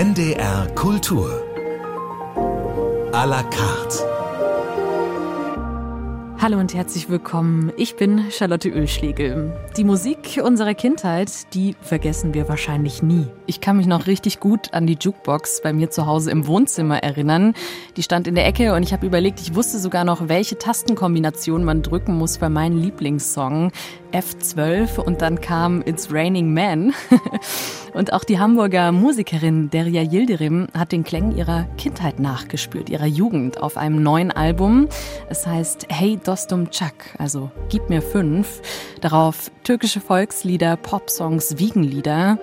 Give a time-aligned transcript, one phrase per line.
[0.00, 1.28] NDR Kultur.
[3.12, 4.04] À la carte.
[6.40, 7.72] Hallo und herzlich willkommen.
[7.76, 9.52] Ich bin Charlotte Ölschlegel.
[9.76, 13.26] Die Musik unserer Kindheit, die vergessen wir wahrscheinlich nie.
[13.46, 17.02] Ich kann mich noch richtig gut an die Jukebox bei mir zu Hause im Wohnzimmer
[17.02, 17.54] erinnern.
[17.96, 21.64] Die stand in der Ecke und ich habe überlegt, ich wusste sogar noch, welche Tastenkombination
[21.64, 23.72] man drücken muss für meinen Lieblingssong.
[24.12, 26.94] F12 und dann kam It's Raining Men.
[27.94, 33.62] und auch die Hamburger Musikerin Derya Yildirim hat den Klängen ihrer Kindheit nachgespürt, ihrer Jugend
[33.62, 34.88] auf einem neuen Album.
[35.28, 38.62] Es heißt Hey Dostum Chak, also Gib mir fünf.
[39.00, 42.38] Darauf türkische Volkslieder, Popsongs, Wiegenlieder.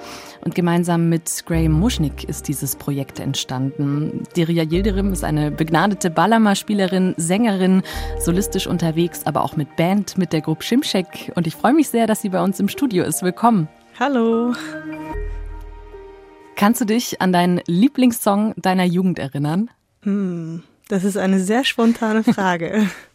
[0.46, 4.22] Und gemeinsam mit Graham Muschnick ist dieses Projekt entstanden.
[4.36, 7.82] Derya Yildirim ist eine begnadete Ballerma-Spielerin, Sängerin,
[8.20, 11.32] solistisch unterwegs, aber auch mit Band, mit der Gruppe Schimschek.
[11.34, 13.24] Und ich freue mich sehr, dass sie bei uns im Studio ist.
[13.24, 13.68] Willkommen.
[14.00, 14.54] Hallo.
[16.56, 19.72] Kannst du dich an deinen Lieblingssong deiner Jugend erinnern?
[20.04, 22.86] Hm, das ist eine sehr spontane Frage.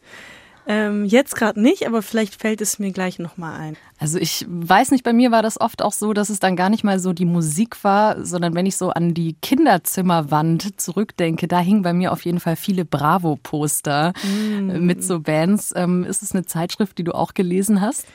[0.72, 3.76] Ähm, jetzt gerade nicht, aber vielleicht fällt es mir gleich nochmal ein.
[3.98, 6.70] Also ich weiß nicht, bei mir war das oft auch so, dass es dann gar
[6.70, 11.58] nicht mal so die Musik war, sondern wenn ich so an die Kinderzimmerwand zurückdenke, da
[11.58, 14.78] hingen bei mir auf jeden Fall viele Bravo-Poster mm.
[14.78, 15.72] mit so Bands.
[15.74, 18.06] Ähm, ist es eine Zeitschrift, die du auch gelesen hast?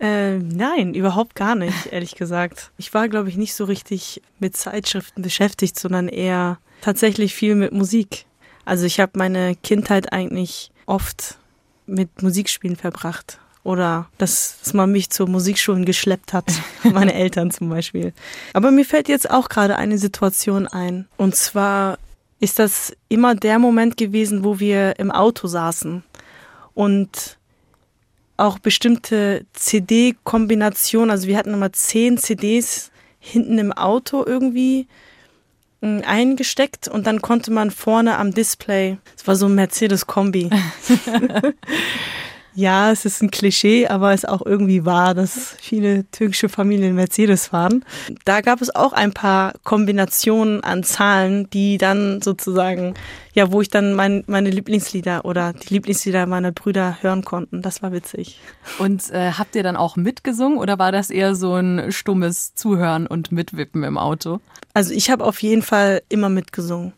[0.00, 2.72] Äh, nein, überhaupt gar nicht, ehrlich gesagt.
[2.78, 7.72] Ich war, glaube ich, nicht so richtig mit Zeitschriften beschäftigt, sondern eher tatsächlich viel mit
[7.72, 8.26] Musik.
[8.64, 11.38] Also ich habe meine Kindheit eigentlich oft
[11.92, 13.38] mit Musikspielen verbracht.
[13.64, 16.46] Oder dass, man mich zur Musikschulen geschleppt hat,
[16.82, 18.12] meine Eltern zum Beispiel.
[18.54, 21.06] Aber mir fällt jetzt auch gerade eine Situation ein.
[21.16, 21.98] Und zwar
[22.40, 26.02] ist das immer der Moment gewesen, wo wir im Auto saßen
[26.74, 27.38] und
[28.36, 34.88] auch bestimmte CD-Kombinationen, also wir hatten immer zehn CDs hinten im Auto irgendwie
[35.82, 40.50] eingesteckt und dann konnte man vorne am Display, es war so ein Mercedes-Kombi.
[42.54, 46.94] ja, es ist ein Klischee, aber es ist auch irgendwie wahr, dass viele türkische Familien
[46.94, 47.84] Mercedes fahren.
[48.24, 52.94] Da gab es auch ein paar Kombinationen an Zahlen, die dann sozusagen,
[53.32, 57.62] ja, wo ich dann mein, meine Lieblingslieder oder die Lieblingslieder meiner Brüder hören konnten.
[57.62, 58.38] Das war witzig.
[58.78, 63.06] Und äh, habt ihr dann auch mitgesungen oder war das eher so ein stummes Zuhören
[63.06, 64.40] und Mitwippen im Auto?
[64.74, 66.92] Also ich habe auf jeden Fall immer mitgesungen.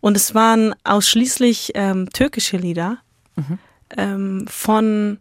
[0.00, 2.98] Und es waren ausschließlich ähm, türkische Lieder
[3.36, 3.58] mhm.
[3.96, 5.18] ähm, von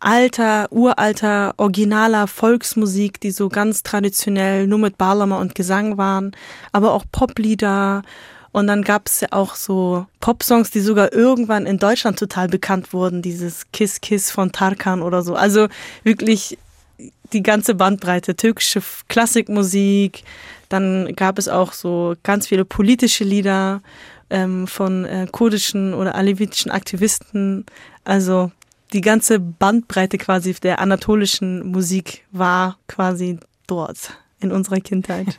[0.00, 6.32] alter, uralter, originaler Volksmusik, die so ganz traditionell nur mit Balama und Gesang waren,
[6.72, 8.02] aber auch Poplieder.
[8.52, 12.92] Und dann gab es ja auch so Popsongs, die sogar irgendwann in Deutschland total bekannt
[12.92, 15.34] wurden, dieses Kiss Kiss von Tarkan oder so.
[15.34, 15.68] Also
[16.04, 16.58] wirklich
[17.32, 20.22] die ganze Bandbreite, türkische Klassikmusik,
[20.68, 23.82] dann gab es auch so ganz viele politische Lieder
[24.30, 27.64] ähm, von äh, kurdischen oder alevitischen Aktivisten.
[28.04, 28.50] Also
[28.92, 35.26] die ganze Bandbreite quasi der anatolischen Musik war quasi dort in unserer Kindheit.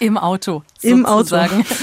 [0.00, 0.62] Im Auto.
[0.80, 1.36] Im Auto.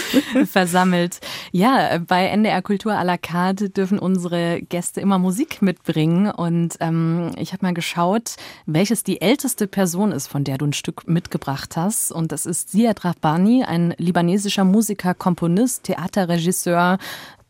[0.52, 1.20] versammelt.
[1.52, 6.32] Ja, bei NDR Kultur à la carte dürfen unsere Gäste immer Musik mitbringen.
[6.32, 8.36] Und ähm, ich habe mal geschaut,
[8.66, 12.12] welches die älteste Person ist, von der du ein Stück mitgebracht hast.
[12.12, 16.98] Und das ist Ziad Rahbani, ein libanesischer Musiker, Komponist, Theaterregisseur,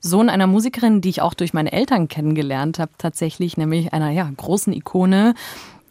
[0.01, 4.29] Sohn einer Musikerin, die ich auch durch meine Eltern kennengelernt habe, tatsächlich, nämlich einer ja,
[4.35, 5.33] großen Ikone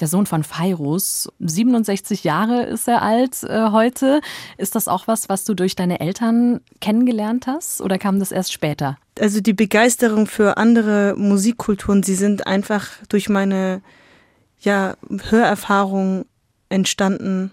[0.00, 1.28] der Sohn von Fairus.
[1.40, 4.20] 67 Jahre ist er alt äh, heute.
[4.58, 8.52] Ist das auch was, was du durch deine Eltern kennengelernt hast oder kam das erst
[8.52, 8.98] später?
[9.18, 13.80] Also die Begeisterung für andere Musikkulturen, sie sind einfach durch meine
[14.60, 14.94] ja,
[15.30, 16.26] Hörerfahrung
[16.68, 17.52] entstanden.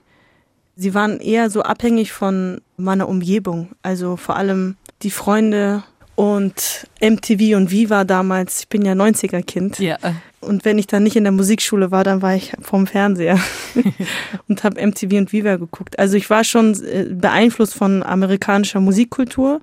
[0.76, 5.84] Sie waren eher so abhängig von meiner Umgebung, also vor allem die Freunde
[6.16, 8.62] und MTV und Viva damals.
[8.62, 9.80] Ich bin ja 90er-Kind.
[9.80, 9.98] Ja.
[10.44, 13.40] Und wenn ich dann nicht in der Musikschule war, dann war ich vorm Fernseher
[14.48, 15.98] und habe MTV und Viva geguckt.
[16.00, 19.62] Also ich war schon äh, beeinflusst von amerikanischer Musikkultur.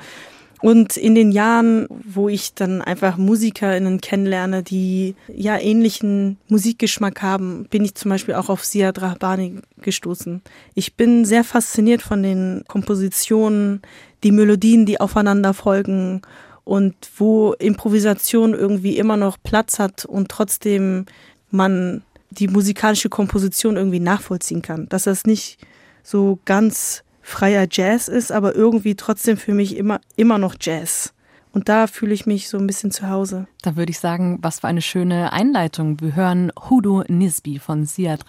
[0.62, 7.66] Und in den Jahren, wo ich dann einfach MusikerInnen kennenlerne, die ja ähnlichen Musikgeschmack haben,
[7.70, 10.42] bin ich zum Beispiel auch auf Siad Rahbani gestoßen.
[10.74, 13.80] Ich bin sehr fasziniert von den Kompositionen,
[14.22, 16.20] die Melodien, die aufeinander folgen
[16.64, 21.06] und wo Improvisation irgendwie immer noch Platz hat und trotzdem
[21.50, 24.88] man die musikalische Komposition irgendwie nachvollziehen kann.
[24.88, 25.58] Dass das nicht
[26.02, 31.12] so ganz freier Jazz ist, aber irgendwie trotzdem für mich immer, immer noch Jazz.
[31.52, 33.46] Und da fühle ich mich so ein bisschen zu Hause.
[33.62, 36.00] Da würde ich sagen, was für eine schöne Einleitung.
[36.00, 38.28] Wir hören Hudo Nisbi von Siad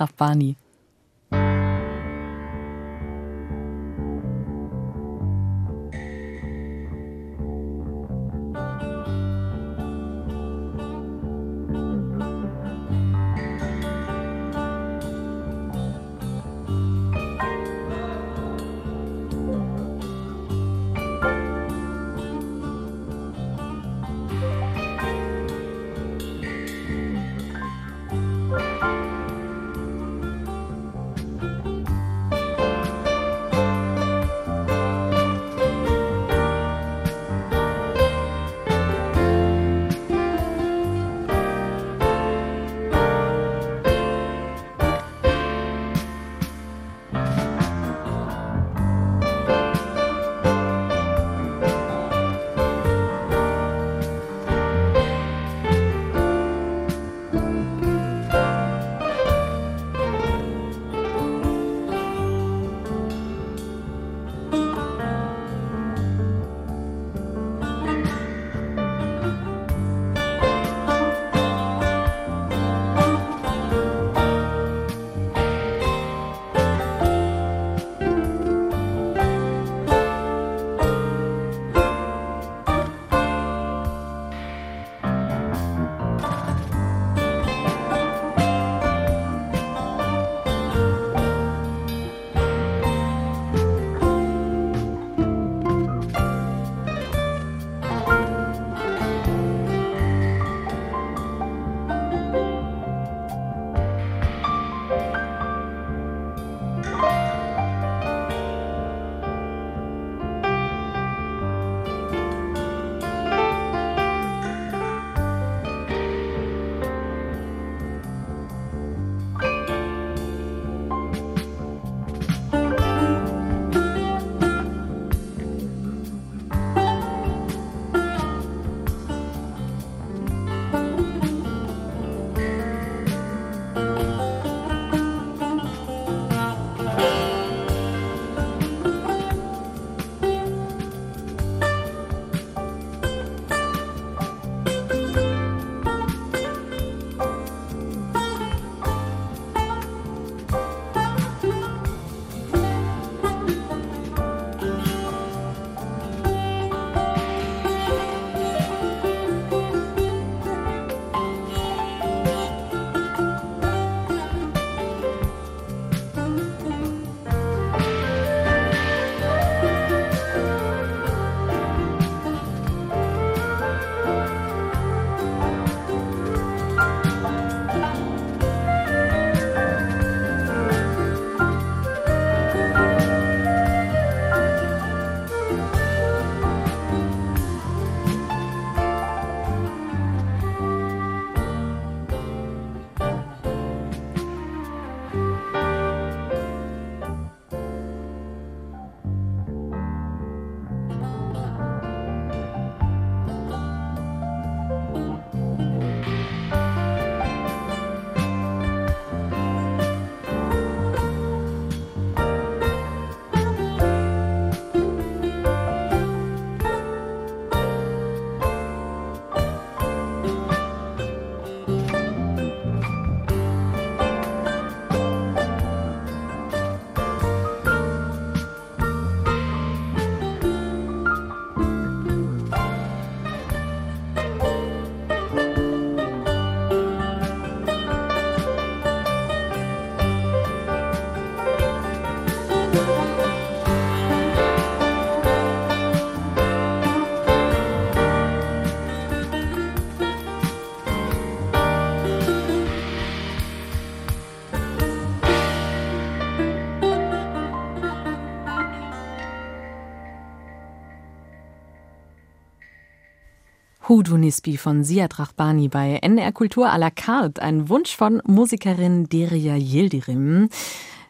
[263.92, 269.10] Hudu Nisbi von Siad Rachbani bei NR Kultur à la carte, ein Wunsch von Musikerin
[269.10, 270.48] Deria Yildirim.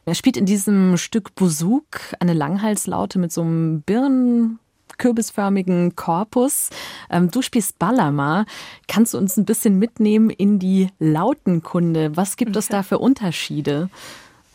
[0.06, 4.58] Er spielt in diesem Stück Busuk, eine Langhalslaute mit so einem Birnen
[4.98, 6.72] kürbisförmigen Korpus.
[7.12, 8.46] Ähm, du spielst Balama.
[8.88, 12.18] Kannst du uns ein bisschen mitnehmen in die Lautenkunde?
[12.18, 13.92] Was gibt es da für Unterschiede?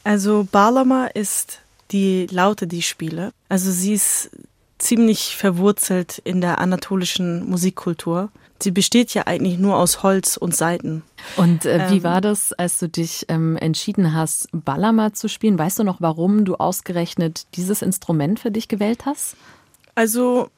[0.02, 1.60] Also Balama ist
[1.92, 3.30] die Laute, die ich spiele.
[3.48, 4.32] Also sie ist
[4.78, 8.30] ziemlich verwurzelt in der anatolischen Musikkultur.
[8.62, 11.02] Sie besteht ja eigentlich nur aus Holz und Saiten.
[11.36, 15.58] Und äh, wie ähm, war das, als du dich ähm, entschieden hast, Balama zu spielen?
[15.58, 19.36] Weißt du noch, warum du ausgerechnet dieses Instrument für dich gewählt hast?
[19.94, 20.48] Also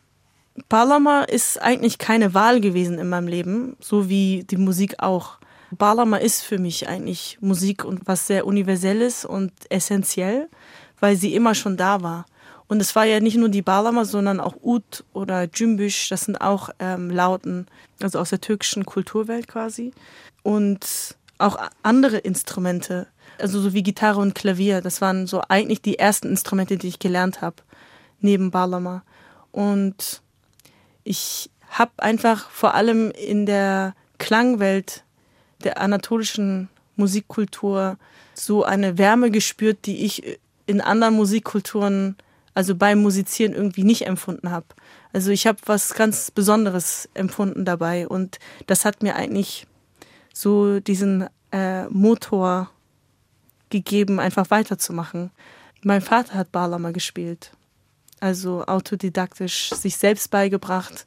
[0.68, 5.38] Balama ist eigentlich keine Wahl gewesen in meinem Leben, so wie die Musik auch.
[5.70, 10.48] Balama ist für mich eigentlich Musik und was sehr universelles und essentiell,
[11.00, 12.26] weil sie immer schon da war.
[12.68, 16.40] Und es war ja nicht nur die Balama, sondern auch Ud oder Cümbüş, das sind
[16.40, 17.66] auch ähm, Lauten,
[18.02, 19.92] also aus der türkischen Kulturwelt quasi.
[20.42, 23.06] Und auch andere Instrumente,
[23.38, 26.98] also so wie Gitarre und Klavier, das waren so eigentlich die ersten Instrumente, die ich
[26.98, 27.56] gelernt habe,
[28.20, 29.02] neben Balama.
[29.50, 30.20] Und
[31.04, 35.04] ich habe einfach vor allem in der Klangwelt
[35.64, 37.96] der anatolischen Musikkultur
[38.34, 42.16] so eine Wärme gespürt, die ich in anderen Musikkulturen
[42.58, 44.66] also beim Musizieren irgendwie nicht empfunden habe.
[45.12, 49.68] Also ich habe was ganz Besonderes empfunden dabei und das hat mir eigentlich
[50.34, 52.68] so diesen äh, Motor
[53.70, 55.30] gegeben, einfach weiterzumachen.
[55.84, 57.52] Mein Vater hat Balama gespielt,
[58.18, 61.06] also autodidaktisch sich selbst beigebracht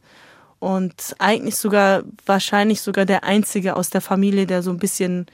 [0.60, 5.25] und eigentlich sogar wahrscheinlich sogar der einzige aus der Familie, der so ein bisschen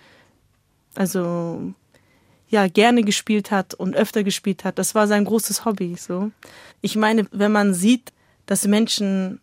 [0.95, 1.75] also
[2.49, 4.79] ja gerne gespielt hat und öfter gespielt hat.
[4.79, 5.95] Das war sein großes Hobby.
[5.97, 6.31] So,
[6.81, 8.13] ich meine, wenn man sieht,
[8.45, 9.39] dass Menschen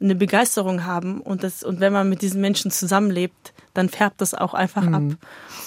[0.00, 4.34] eine Begeisterung haben und das und wenn man mit diesen Menschen zusammenlebt, dann färbt das
[4.34, 4.94] auch einfach mhm.
[4.94, 5.02] ab.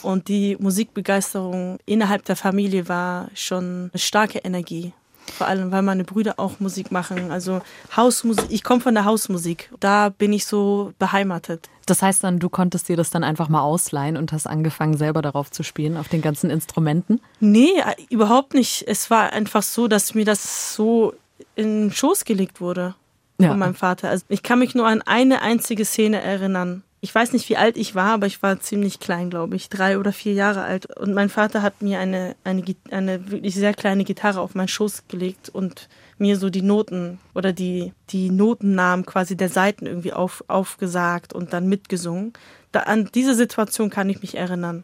[0.04, 4.94] Und die Musikbegeisterung innerhalb der Familie war schon eine starke Energie.
[5.32, 7.32] Vor allem, weil meine Brüder auch Musik machen.
[7.32, 7.62] Also
[7.96, 9.70] Hausmusik, ich komme von der Hausmusik.
[9.80, 11.70] Da bin ich so beheimatet.
[11.86, 15.22] Das heißt dann, du konntest dir das dann einfach mal ausleihen und hast angefangen, selber
[15.22, 17.22] darauf zu spielen, auf den ganzen Instrumenten?
[17.40, 17.72] Nee,
[18.10, 18.84] überhaupt nicht.
[18.88, 21.14] Es war einfach so, dass mir das so
[21.56, 22.96] in den Schoß gelegt wurde
[23.40, 23.50] ja.
[23.50, 24.10] von meinem Vater.
[24.10, 27.78] Also ich kann mich nur an eine einzige Szene erinnern ich weiß nicht, wie alt
[27.78, 30.98] ich war, aber ich war ziemlich klein, glaube ich, drei oder vier Jahre alt.
[30.98, 35.04] Und mein Vater hat mir eine, eine, eine wirklich sehr kleine Gitarre auf meinen Schoß
[35.08, 40.44] gelegt und mir so die Noten oder die, die Notennamen quasi der Seiten irgendwie auf,
[40.48, 42.34] aufgesagt und dann mitgesungen.
[42.72, 44.84] Da, an diese Situation kann ich mich erinnern.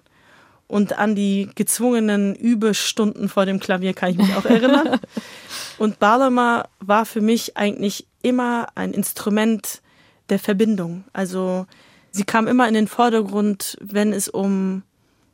[0.68, 5.00] Und an die gezwungenen Übestunden vor dem Klavier kann ich mich auch erinnern.
[5.80, 9.82] und Balama war für mich eigentlich immer ein Instrument
[10.30, 11.04] der Verbindung.
[11.12, 11.66] Also
[12.14, 14.84] sie kam immer in den Vordergrund, wenn es um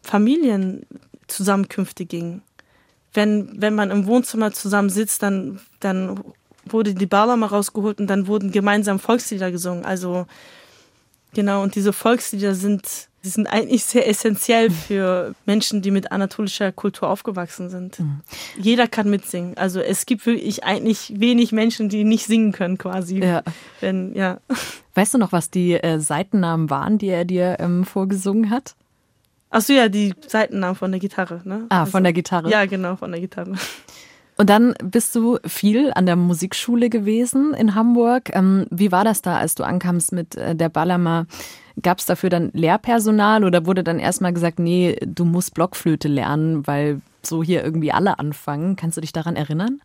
[0.02, 2.42] Familienzusammenkünfte ging.
[3.14, 6.24] Wenn, wenn man im Wohnzimmer zusammen sitzt, dann, dann
[6.66, 9.84] wurde die Bala rausgeholt und dann wurden gemeinsam Volkslieder gesungen.
[9.86, 10.26] Also
[11.34, 16.72] genau, und diese Volkslieder sind Sie sind eigentlich sehr essentiell für Menschen, die mit anatolischer
[16.72, 18.00] Kultur aufgewachsen sind.
[18.00, 18.22] Mhm.
[18.58, 19.58] Jeder kann mitsingen.
[19.58, 23.20] Also es gibt wirklich eigentlich wenig Menschen, die nicht singen können, quasi.
[23.20, 23.44] Ja.
[23.82, 24.40] Wenn, ja.
[24.96, 28.76] Weißt du noch, was die äh, Seitennamen waren, die er dir ähm, vorgesungen hat?
[29.50, 31.66] Achso, ja, die Seitennamen von der Gitarre, ne?
[31.70, 32.50] Ah, also, von der Gitarre.
[32.50, 33.56] Ja, genau, von der Gitarre.
[34.38, 38.34] Und dann bist du viel an der Musikschule gewesen in Hamburg.
[38.34, 41.26] Ähm, wie war das da, als du ankamst mit äh, der Ballermer?
[41.82, 46.66] Gab es dafür dann Lehrpersonal oder wurde dann erstmal gesagt, nee, du musst Blockflöte lernen,
[46.68, 48.76] weil so hier irgendwie alle anfangen?
[48.76, 49.82] Kannst du dich daran erinnern?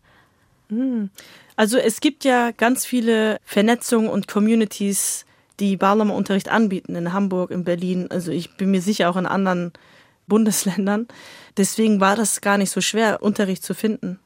[0.69, 1.09] Hm.
[1.55, 5.25] Also es gibt ja ganz viele Vernetzungen und Communities,
[5.59, 8.07] die Ballermer-Unterricht anbieten in Hamburg, in Berlin.
[8.09, 9.71] Also ich bin mir sicher auch in anderen
[10.27, 11.07] Bundesländern.
[11.55, 14.19] Deswegen war das gar nicht so schwer, Unterricht zu finden.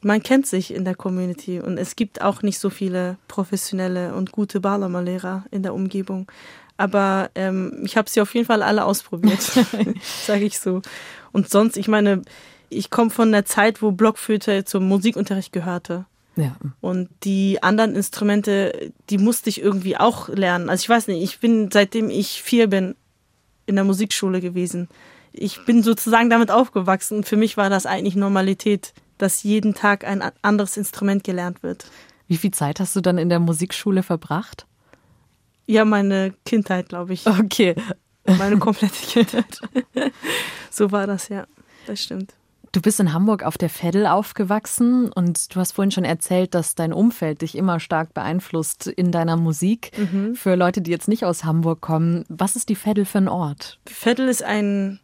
[0.00, 4.32] Man kennt sich in der Community und es gibt auch nicht so viele professionelle und
[4.32, 6.30] gute Ballermer-Lehrer in der Umgebung.
[6.76, 9.40] Aber ähm, ich habe sie auf jeden Fall alle ausprobiert,
[10.26, 10.82] sage ich so.
[11.32, 12.22] Und sonst, ich meine,
[12.68, 16.06] ich komme von der Zeit, wo Blockflöte zum Musikunterricht gehörte.
[16.36, 16.56] Ja.
[16.80, 20.68] Und die anderen Instrumente, die musste ich irgendwie auch lernen.
[20.68, 22.96] Also ich weiß nicht, ich bin seitdem ich vier bin
[23.66, 24.88] in der Musikschule gewesen.
[25.32, 27.24] Ich bin sozusagen damit aufgewachsen.
[27.24, 31.86] Für mich war das eigentlich Normalität, dass jeden Tag ein anderes Instrument gelernt wird.
[32.26, 34.66] Wie viel Zeit hast du dann in der Musikschule verbracht?
[35.66, 37.26] Ja, meine Kindheit, glaube ich.
[37.26, 37.74] Okay.
[38.26, 39.60] Meine komplette Kindheit.
[40.70, 41.46] so war das, ja.
[41.86, 42.34] Das stimmt.
[42.72, 46.74] Du bist in Hamburg auf der Veddel aufgewachsen und du hast vorhin schon erzählt, dass
[46.74, 49.92] dein Umfeld dich immer stark beeinflusst in deiner Musik.
[49.96, 50.34] Mhm.
[50.34, 53.78] Für Leute, die jetzt nicht aus Hamburg kommen, was ist die Veddel für ein Ort?
[53.86, 54.98] Veddel ist ein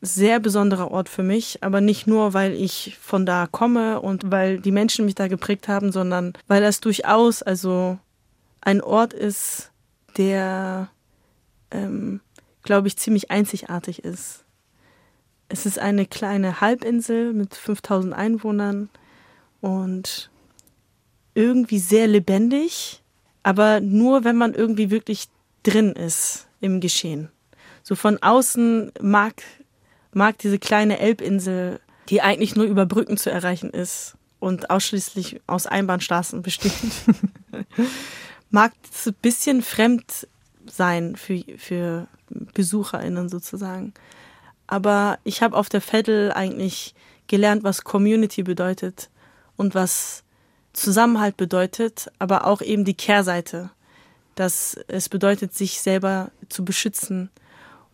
[0.00, 4.58] sehr besonderer Ort für mich, aber nicht nur, weil ich von da komme und weil
[4.58, 7.98] die Menschen mich da geprägt haben, sondern weil das durchaus also
[8.60, 9.70] ein Ort ist,
[10.18, 10.88] der,
[11.70, 12.20] ähm,
[12.62, 14.44] glaube ich, ziemlich einzigartig ist.
[15.48, 18.90] Es ist eine kleine Halbinsel mit 5000 Einwohnern
[19.60, 20.30] und
[21.34, 23.02] irgendwie sehr lebendig,
[23.42, 25.28] aber nur wenn man irgendwie wirklich
[25.62, 27.30] drin ist im Geschehen.
[27.82, 29.42] So von außen mag,
[30.12, 35.66] mag diese kleine Elbinsel, die eigentlich nur über Brücken zu erreichen ist und ausschließlich aus
[35.66, 36.72] Einbahnstraßen besteht,
[38.50, 40.26] mag es ein bisschen fremd
[40.66, 43.94] sein für, für BesucherInnen sozusagen.
[44.66, 46.94] Aber ich habe auf der Veddel eigentlich
[47.26, 49.10] gelernt, was Community bedeutet
[49.56, 50.24] und was
[50.72, 53.70] Zusammenhalt bedeutet, aber auch eben die Kehrseite,
[54.34, 57.30] dass es bedeutet, sich selber zu beschützen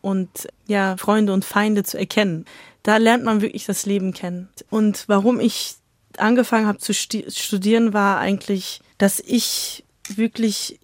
[0.03, 0.29] und
[0.67, 2.45] ja, Freunde und Feinde zu erkennen.
[2.83, 4.51] Da lernt man wirklich das Leben kennen.
[4.69, 5.77] Und warum ich
[6.19, 10.79] angefangen habe zu studieren, war eigentlich, dass ich wirklich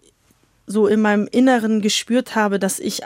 [0.67, 3.03] so in meinem Inneren gespürt habe, dass ich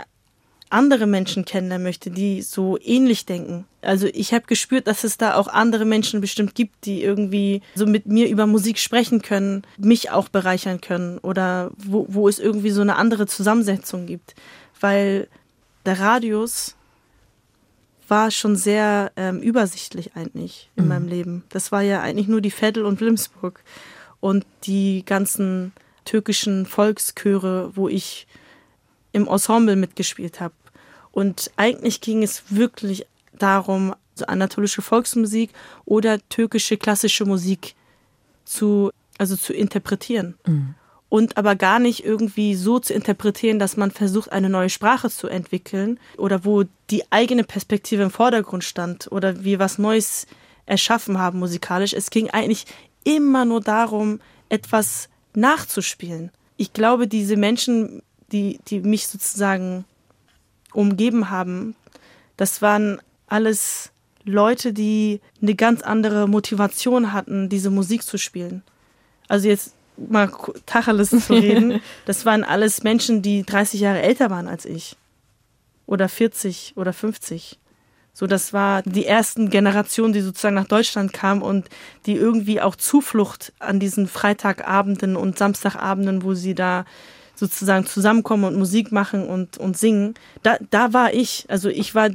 [0.70, 3.64] andere Menschen kennenlernen möchte, die so ähnlich denken.
[3.80, 7.86] Also ich habe gespürt, dass es da auch andere Menschen bestimmt gibt, die irgendwie so
[7.86, 12.70] mit mir über Musik sprechen können, mich auch bereichern können oder wo, wo es irgendwie
[12.70, 14.34] so eine andere Zusammensetzung gibt.
[14.80, 15.28] Weil
[15.86, 16.74] der Radius
[18.08, 20.88] war schon sehr ähm, übersichtlich eigentlich in mhm.
[20.88, 21.44] meinem Leben.
[21.50, 23.62] Das war ja eigentlich nur die Veddel und Wilmsburg
[24.20, 25.72] und die ganzen
[26.04, 28.26] türkischen Volkschöre, wo ich
[29.12, 30.54] im Ensemble mitgespielt habe.
[31.12, 35.50] Und eigentlich ging es wirklich darum, so anatolische Volksmusik
[35.84, 37.74] oder türkische klassische Musik
[38.44, 40.34] zu, also zu interpretieren.
[40.46, 40.74] Mhm.
[41.08, 45.28] Und aber gar nicht irgendwie so zu interpretieren, dass man versucht, eine neue Sprache zu
[45.28, 50.26] entwickeln oder wo die eigene Perspektive im Vordergrund stand oder wir was Neues
[50.66, 51.92] erschaffen haben musikalisch.
[51.92, 52.66] Es ging eigentlich
[53.04, 56.30] immer nur darum, etwas nachzuspielen.
[56.56, 59.84] Ich glaube, diese Menschen, die, die mich sozusagen
[60.72, 61.74] umgeben haben,
[62.36, 63.90] das waren alles
[64.24, 68.62] Leute, die eine ganz andere Motivation hatten, diese Musik zu spielen.
[69.28, 70.30] Also jetzt mal
[70.66, 74.96] Tacheles zu reden, das waren alles Menschen, die 30 Jahre älter waren als ich.
[75.86, 77.58] Oder 40 oder 50.
[78.16, 81.68] So, das war die ersten Generationen, die sozusagen nach Deutschland kamen und
[82.06, 86.84] die irgendwie auch Zuflucht an diesen Freitagabenden und Samstagabenden, wo sie da
[87.34, 91.46] sozusagen zusammenkommen und Musik machen und, und singen, da, da war ich.
[91.48, 92.10] Also ich war,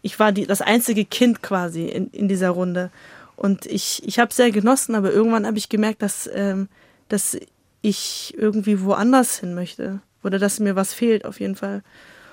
[0.00, 2.90] ich war die, das einzige Kind quasi in, in dieser Runde.
[3.36, 6.68] Und ich, ich habe sehr genossen, aber irgendwann habe ich gemerkt, dass, ähm,
[7.10, 7.36] dass
[7.82, 10.00] ich irgendwie woanders hin möchte.
[10.24, 11.82] Oder dass mir was fehlt auf jeden Fall.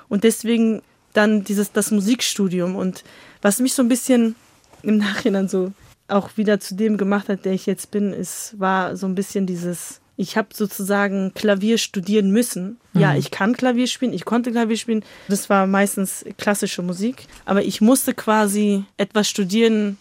[0.08, 0.82] Und deswegen
[1.14, 2.76] dann dieses, das Musikstudium.
[2.76, 3.04] Und
[3.42, 4.36] was mich so ein bisschen
[4.82, 5.72] im Nachhinein so
[6.08, 9.46] auch wieder zu dem gemacht hat, der ich jetzt bin, ist, war so ein bisschen
[9.46, 12.78] dieses, ich habe sozusagen Klavier studieren müssen.
[12.94, 13.02] Mhm.
[13.02, 15.04] Ja, ich kann Klavier spielen, ich konnte Klavier spielen.
[15.28, 19.98] Das war meistens klassische Musik, aber ich musste quasi etwas studieren,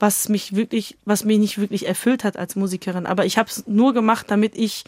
[0.00, 3.06] was mich wirklich, was mich nicht wirklich erfüllt hat als Musikerin.
[3.06, 4.84] Aber ich habe es nur gemacht, damit ich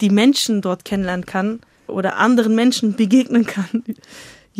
[0.00, 3.84] die Menschen dort kennenlernen kann oder anderen Menschen begegnen kann,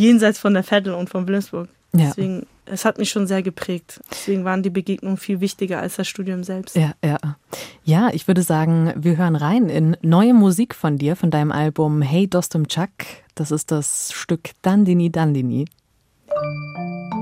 [0.00, 1.68] jenseits von der Veddel und von Wilhelmsburg.
[1.92, 2.06] Ja.
[2.06, 4.00] Deswegen es hat mich schon sehr geprägt.
[4.10, 6.76] Deswegen waren die Begegnungen viel wichtiger als das Studium selbst.
[6.76, 7.18] Ja, ja.
[7.82, 12.00] Ja, ich würde sagen, wir hören rein in neue Musik von dir, von deinem Album
[12.00, 12.90] Hey Dostum Chuck.
[13.34, 15.64] Das ist das Stück Dandini Dandini.
[16.30, 17.19] yemin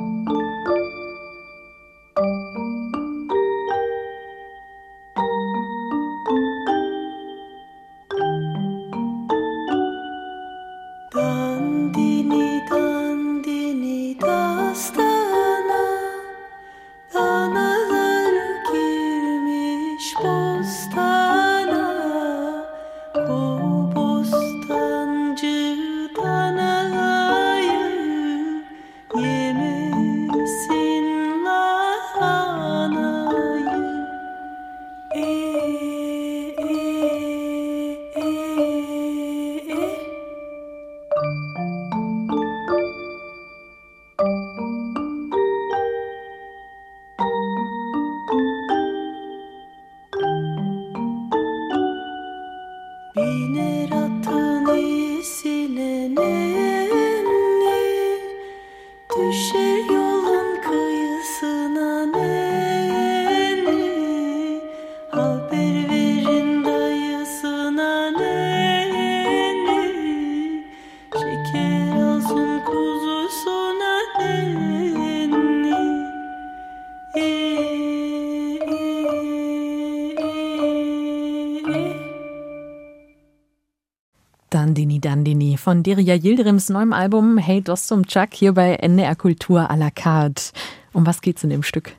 [85.00, 89.90] Dandini von Derya Yildirims neuem Album Hey Dostum Chuck hier bei NDR Kultur à la
[89.90, 90.52] carte.
[90.92, 91.92] Um was geht's in dem Stück?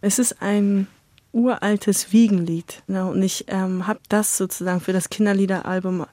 [0.00, 0.86] Es ist ein
[1.32, 2.82] uraltes Wiegenlied.
[2.88, 6.06] Und ich ähm, habe das sozusagen für das Kinderliederalbum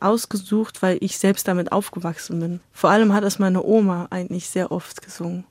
[0.00, 2.60] ausgesucht, weil ich selbst damit aufgewachsen bin.
[2.72, 5.44] Vor allem hat es meine Oma eigentlich sehr oft gesungen.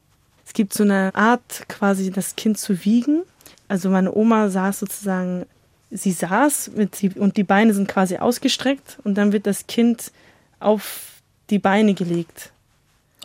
[0.46, 3.24] Es gibt so eine Art, quasi das Kind zu wiegen.
[3.68, 5.46] Also meine Oma saß sozusagen
[5.90, 10.12] sie saß mit und die Beine sind quasi ausgestreckt und dann wird das Kind
[10.60, 12.52] auf die Beine gelegt.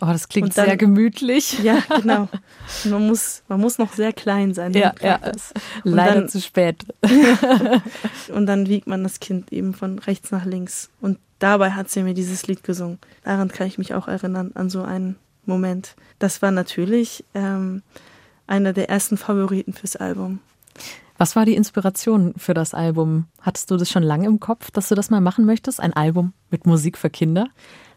[0.01, 1.59] Oh, das klingt dann, sehr gemütlich.
[1.63, 2.27] Ja, genau.
[2.85, 4.73] man muss, man muss noch sehr klein sein.
[4.73, 5.19] Ja, ja.
[5.83, 6.83] Leider dann, zu spät.
[8.33, 10.89] und dann wiegt man das Kind eben von rechts nach links.
[10.99, 12.99] Und dabei hat sie mir dieses Lied gesungen.
[13.23, 15.95] Daran kann ich mich auch erinnern, an so einen Moment.
[16.19, 17.81] Das war natürlich ähm,
[18.47, 20.39] einer der ersten Favoriten fürs Album.
[21.17, 23.25] Was war die Inspiration für das Album?
[23.41, 25.79] Hattest du das schon lange im Kopf, dass du das mal machen möchtest?
[25.79, 27.47] Ein Album mit Musik für Kinder?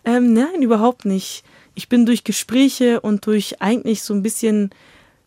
[0.05, 1.45] Ähm, nein, überhaupt nicht.
[1.75, 4.71] Ich bin durch Gespräche und durch eigentlich so ein bisschen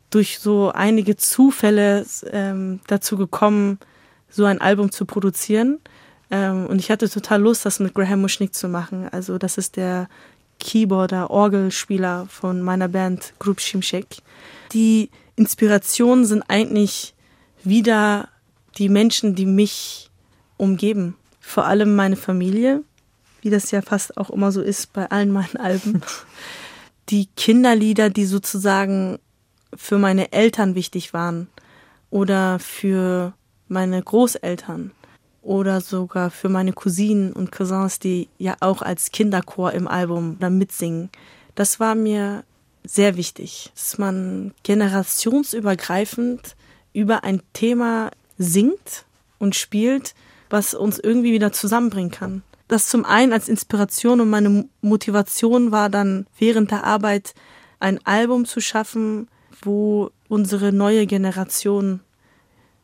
[0.10, 3.80] durch so einige Zufälle ähm, dazu gekommen,
[4.30, 5.80] so ein Album zu produzieren.
[6.32, 9.08] Ähm, und ich hatte total Lust, das mit Graham Mushnick zu machen.
[9.10, 10.08] Also das ist der
[10.60, 14.17] Keyboarder, Orgelspieler von meiner Band Group Shimshek.
[14.73, 17.13] Die Inspirationen sind eigentlich
[17.63, 18.29] wieder
[18.77, 20.09] die Menschen, die mich
[20.57, 21.15] umgeben.
[21.39, 22.83] Vor allem meine Familie,
[23.41, 26.01] wie das ja fast auch immer so ist bei allen meinen Alben.
[27.09, 29.17] Die Kinderlieder, die sozusagen
[29.75, 31.47] für meine Eltern wichtig waren
[32.11, 33.33] oder für
[33.67, 34.91] meine Großeltern
[35.41, 40.51] oder sogar für meine Cousinen und Cousins, die ja auch als Kinderchor im Album da
[40.51, 41.09] mitsingen.
[41.55, 42.43] Das war mir
[42.83, 46.55] sehr wichtig, dass man generationsübergreifend
[46.93, 49.06] über ein Thema singt
[49.38, 50.15] und spielt,
[50.49, 52.43] was uns irgendwie wieder zusammenbringen kann.
[52.67, 57.34] Das zum einen als Inspiration und meine Motivation war dann während der Arbeit
[57.80, 59.28] ein Album zu schaffen,
[59.62, 62.02] wo unsere neue Generation,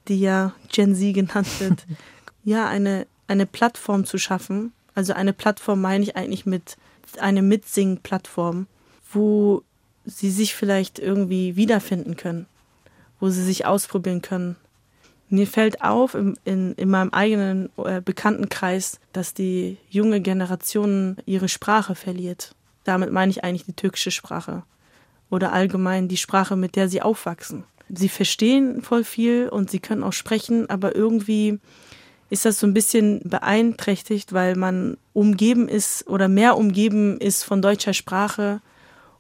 [0.08, 1.86] die ja Gen Z genannt wird,
[2.44, 4.74] ja, eine, eine Plattform zu schaffen.
[4.96, 6.78] Also eine Plattform meine ich eigentlich mit
[7.20, 8.68] eine Mitsing-Plattform,
[9.12, 9.64] wo
[10.06, 12.48] sie sich vielleicht irgendwie wiederfinden können
[13.20, 14.56] wo sie sich ausprobieren können.
[15.30, 21.50] Mir fällt auf in, in, in meinem eigenen äh, Bekanntenkreis, dass die junge Generation ihre
[21.50, 22.54] Sprache verliert.
[22.84, 24.64] Damit meine ich eigentlich die türkische Sprache
[25.30, 27.64] oder allgemein die Sprache, mit der sie aufwachsen.
[27.90, 31.60] Sie verstehen voll viel und sie können auch sprechen, aber irgendwie
[32.30, 37.62] ist das so ein bisschen beeinträchtigt, weil man umgeben ist oder mehr umgeben ist von
[37.62, 38.62] deutscher Sprache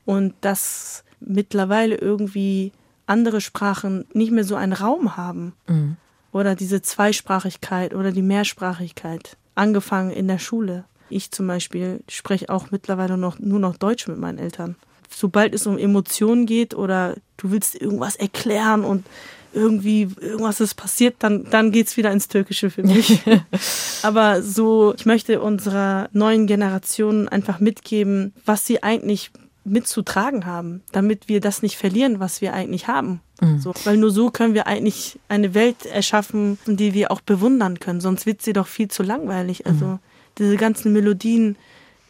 [0.05, 2.71] und das mittlerweile irgendwie
[3.05, 5.53] andere Sprachen nicht mehr so einen Raum haben.
[5.67, 5.97] Mhm.
[6.31, 9.37] Oder diese Zweisprachigkeit oder die Mehrsprachigkeit.
[9.55, 10.83] Angefangen in der Schule.
[11.09, 14.75] Ich zum Beispiel spreche auch mittlerweile noch, nur noch Deutsch mit meinen Eltern.
[15.09, 19.05] Sobald es um Emotionen geht oder du willst irgendwas erklären und
[19.53, 23.21] irgendwie irgendwas ist passiert, dann, dann es wieder ins Türkische für mich.
[24.03, 29.31] Aber so, ich möchte unserer neuen Generation einfach mitgeben, was sie eigentlich
[29.65, 33.21] mitzutragen haben, damit wir das nicht verlieren, was wir eigentlich haben.
[33.41, 33.59] Mhm.
[33.59, 37.99] So, weil nur so können wir eigentlich eine Welt erschaffen, die wir auch bewundern können.
[37.99, 39.65] Sonst wird sie doch viel zu langweilig.
[39.65, 39.71] Mhm.
[39.71, 39.99] Also
[40.37, 41.57] diese ganzen Melodien,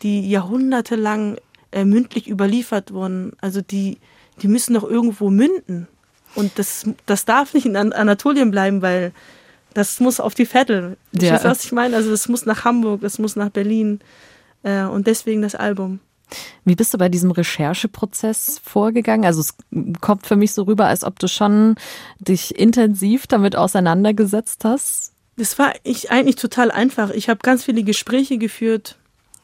[0.04, 1.38] die jahrhundertelang
[1.72, 3.98] äh, mündlich überliefert wurden, also die,
[4.42, 5.88] die müssen doch irgendwo münden.
[6.36, 9.14] Und das, das darf nicht in Anatolien bleiben, weil
[9.74, 10.98] das muss auf die Vettel.
[11.14, 11.34] Ja.
[11.34, 11.96] Weißt, was ich meine?
[11.96, 14.02] Also das muss nach Hamburg, das muss nach Berlin.
[14.64, 16.00] Äh, und deswegen das Album.
[16.64, 19.26] Wie bist du bei diesem Rechercheprozess vorgegangen?
[19.26, 19.56] Also es
[20.02, 21.76] kommt für mich so rüber, als ob du schon
[22.20, 25.14] dich intensiv damit auseinandergesetzt hast.
[25.38, 27.10] Das war ich eigentlich total einfach.
[27.10, 28.98] Ich habe ganz viele Gespräche geführt,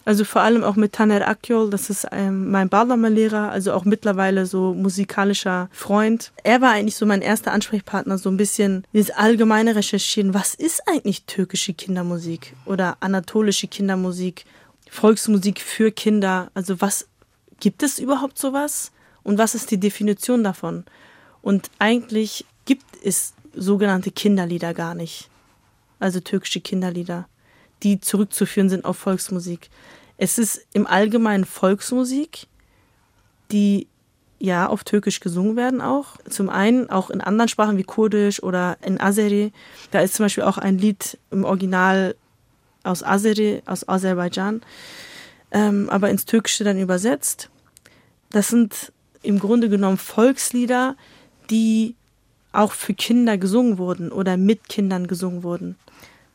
[0.04, 4.46] also vor allem auch mit Taner Akyol, das ist ähm, mein Ballermann-Lehrer, also auch mittlerweile
[4.46, 6.32] so musikalischer Freund.
[6.44, 10.34] Er war eigentlich so mein erster Ansprechpartner, so ein bisschen dieses allgemeine Recherchieren.
[10.34, 14.46] Was ist eigentlich türkische Kindermusik oder anatolische Kindermusik?
[14.92, 16.52] Volksmusik für Kinder.
[16.54, 17.08] Also was
[17.62, 18.92] gibt es überhaupt sowas?
[19.24, 20.84] Und was ist die Definition davon?
[21.42, 25.30] Und eigentlich gibt es sogenannte Kinderlieder gar nicht.
[26.00, 27.30] Also türkische Kinderlieder,
[27.84, 29.70] die zurückzuführen sind auf Volksmusik.
[30.18, 32.48] Es ist im Allgemeinen Volksmusik,
[33.50, 33.88] die
[34.40, 36.18] ja auf Türkisch gesungen werden auch.
[36.30, 39.54] Zum einen auch in anderen Sprachen wie Kurdisch oder in Azeri.
[39.92, 42.16] Da ist zum Beispiel auch ein Lied im Original
[42.84, 44.62] aus Azeri, aus Aserbaidschan,
[45.52, 47.50] ähm, aber ins Türkische dann übersetzt.
[48.30, 48.92] Das sind
[49.24, 50.96] im Grunde genommen Volkslieder,
[51.50, 51.96] die
[52.54, 55.78] auch für Kinder gesungen wurden oder mit Kindern gesungen wurden.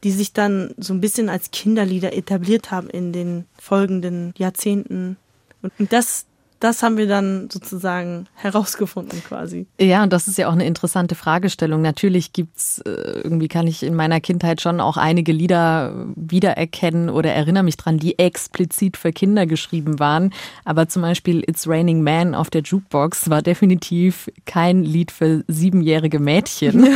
[0.04, 5.16] die sich dann so ein bisschen als Kinderlieder etabliert haben in den folgenden Jahrzehnten.
[5.62, 6.26] Und das,
[6.60, 9.66] das haben wir dann sozusagen herausgefunden quasi.
[9.78, 11.82] Ja, und das ist ja auch eine interessante Fragestellung.
[11.82, 17.32] Natürlich gibt's äh, irgendwie kann ich in meiner Kindheit schon auch einige Lieder wiedererkennen oder
[17.32, 20.32] erinnere mich dran, die explizit für Kinder geschrieben waren.
[20.64, 26.20] Aber zum Beispiel It's Raining Man auf der Jukebox war definitiv kein Lied für siebenjährige
[26.20, 26.88] Mädchen.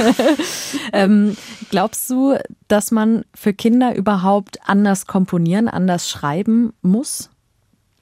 [0.93, 1.37] ähm,
[1.71, 2.37] glaubst du,
[2.69, 7.31] dass man für Kinder überhaupt anders komponieren, anders schreiben muss?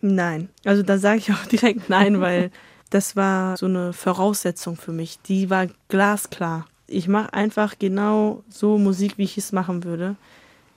[0.00, 2.50] Nein, also da sage ich auch direkt nein, weil
[2.90, 5.18] das war so eine Voraussetzung für mich.
[5.22, 6.66] Die war glasklar.
[6.86, 10.16] Ich mache einfach genau so Musik, wie ich es machen würde.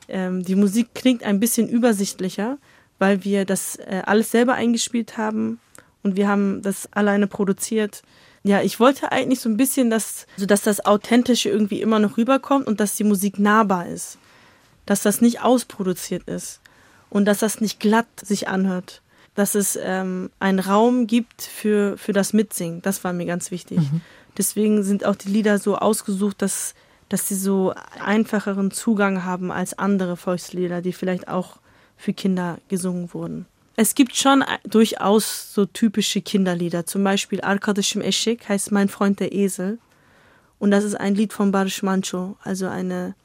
[0.10, 2.58] Ähm, die Musik klingt ein bisschen übersichtlicher,
[3.00, 5.60] weil wir das äh, alles selber eingespielt haben
[6.04, 8.02] und wir haben das alleine produziert.
[8.44, 12.18] Ja, ich wollte eigentlich so ein bisschen, dass, so dass das Authentische irgendwie immer noch
[12.18, 14.18] rüberkommt und dass die Musik nahbar ist.
[14.86, 16.60] Dass das nicht ausproduziert ist
[17.10, 19.01] und dass das nicht glatt sich anhört
[19.36, 22.82] dass es ähm, einen Raum gibt für, für das Mitsingen.
[22.82, 23.80] Das war mir ganz wichtig.
[23.80, 24.02] Mhm.
[24.38, 26.74] Deswegen sind auch die Lieder so ausgesucht, dass,
[27.10, 31.58] dass sie so einfacheren Zugang haben als andere Volkslieder, die vielleicht auch
[31.98, 33.46] für Kinder gesungen wurden.
[33.76, 36.86] Es gibt schon durchaus so typische Kinderlieder.
[36.86, 39.80] Zum Beispiel Arkadaşım Eşek heißt Mein Freund der Esel.
[40.60, 43.15] Und das ist ein Lied von Barış Manço, also eine,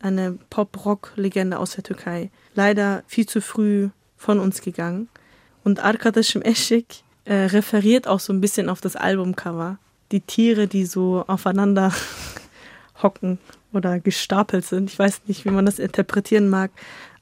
[0.00, 2.30] eine Pop-Rock-Legende aus der Türkei.
[2.54, 5.08] Leider viel zu früh von uns gegangen.
[5.64, 9.78] Und Arkadaşım Eschik äh, referiert auch so ein bisschen auf das Albumcover.
[10.12, 11.92] Die Tiere, die so aufeinander
[13.02, 13.38] hocken
[13.72, 14.90] oder gestapelt sind.
[14.90, 16.70] Ich weiß nicht, wie man das interpretieren mag.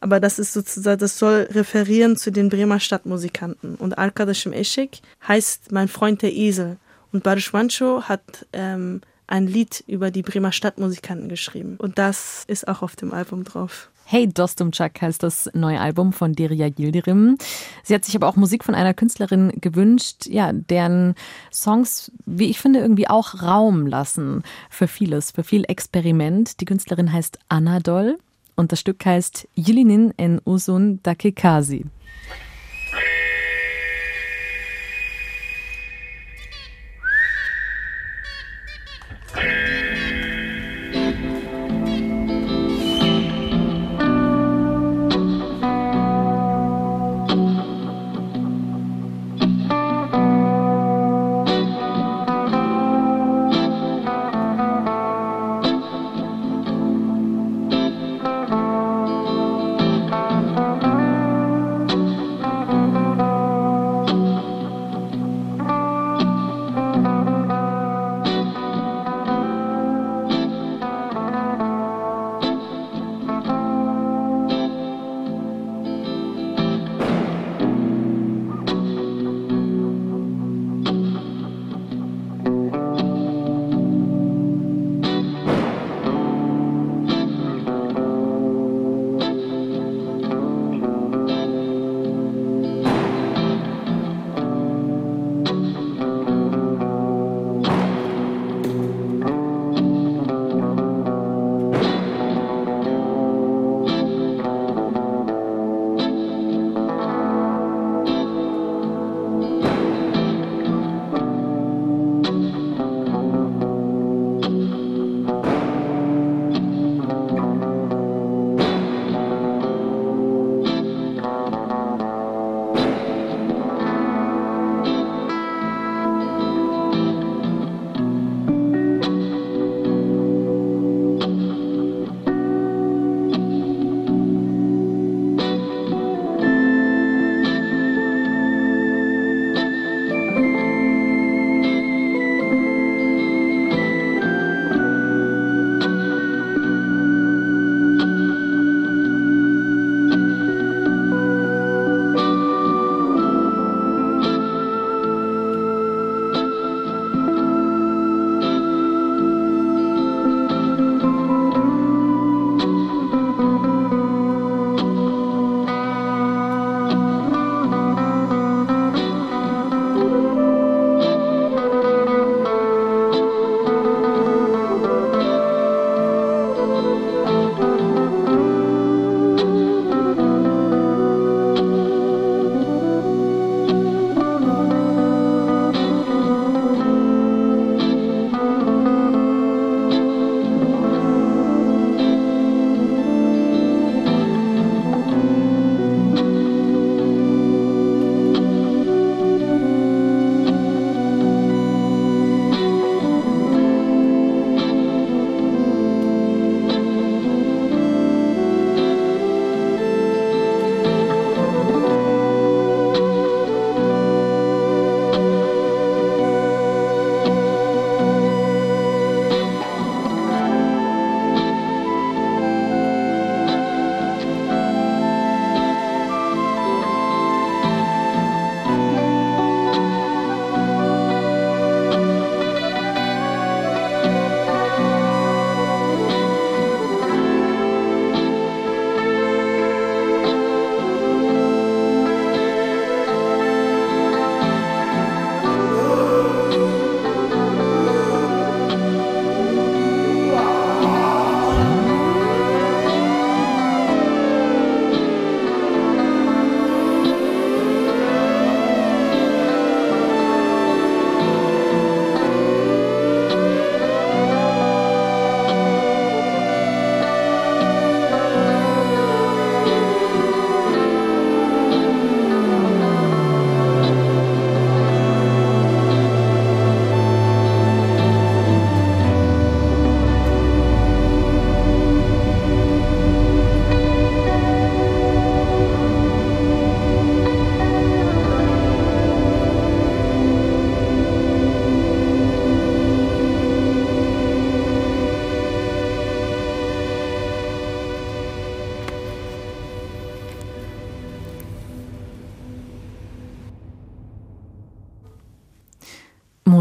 [0.01, 3.75] Aber das ist sozusagen, das soll referieren zu den Bremer Stadtmusikanten.
[3.77, 6.77] Und Arkadaşım Eschik heißt mein Freund der Esel.
[7.13, 11.77] Und Barış Manço hat ähm, ein Lied über die Bremer Stadtmusikanten geschrieben.
[11.79, 13.91] Und das ist auch auf dem Album drauf.
[14.09, 17.39] Hey Dostumchak heißt das neue Album von Deria Yildirim.
[17.83, 21.17] Sie hat sich aber auch Musik von einer Künstlerin gewünscht, ja, deren
[21.53, 26.61] Songs, wie ich finde, irgendwie auch Raum lassen für vieles, für viel Experiment.
[26.61, 28.21] Die Künstlerin heißt Anadol
[28.55, 31.87] und das Stück heißt Yilinin en Usun Dakekasi.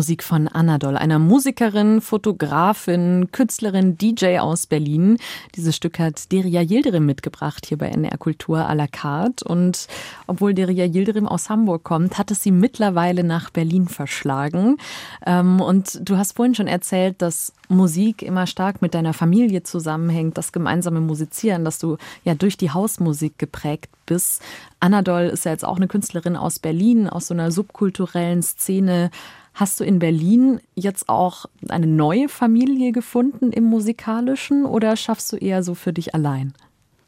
[0.06, 5.18] Musik von Anadol, einer Musikerin, Fotografin, Künstlerin, DJ aus Berlin.
[5.56, 9.44] Dieses Stück hat Deria Yildirim mitgebracht hier bei NR Kultur à la carte.
[9.44, 9.88] Und
[10.28, 14.78] obwohl Deria Yildirim aus Hamburg kommt, hat es sie mittlerweile nach Berlin verschlagen.
[15.26, 20.38] Ähm, und du hast vorhin schon erzählt, dass Musik immer stark mit deiner Familie zusammenhängt,
[20.38, 24.44] das gemeinsame Musizieren, dass du ja durch die Hausmusik geprägt bist.
[24.80, 29.10] Anadol ist ja jetzt auch eine Künstlerin aus Berlin, aus so einer subkulturellen Szene.
[29.56, 35.38] Hast du in Berlin jetzt auch eine neue Familie gefunden im musikalischen oder schaffst du
[35.38, 36.54] eher so für dich allein?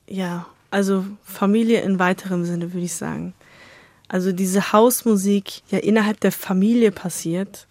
[0.10, 3.34] Ja, also Familie in weiterem Sinne würde ich sagen.
[4.08, 7.68] Also diese Hausmusik ja innerhalb der Familie passiert,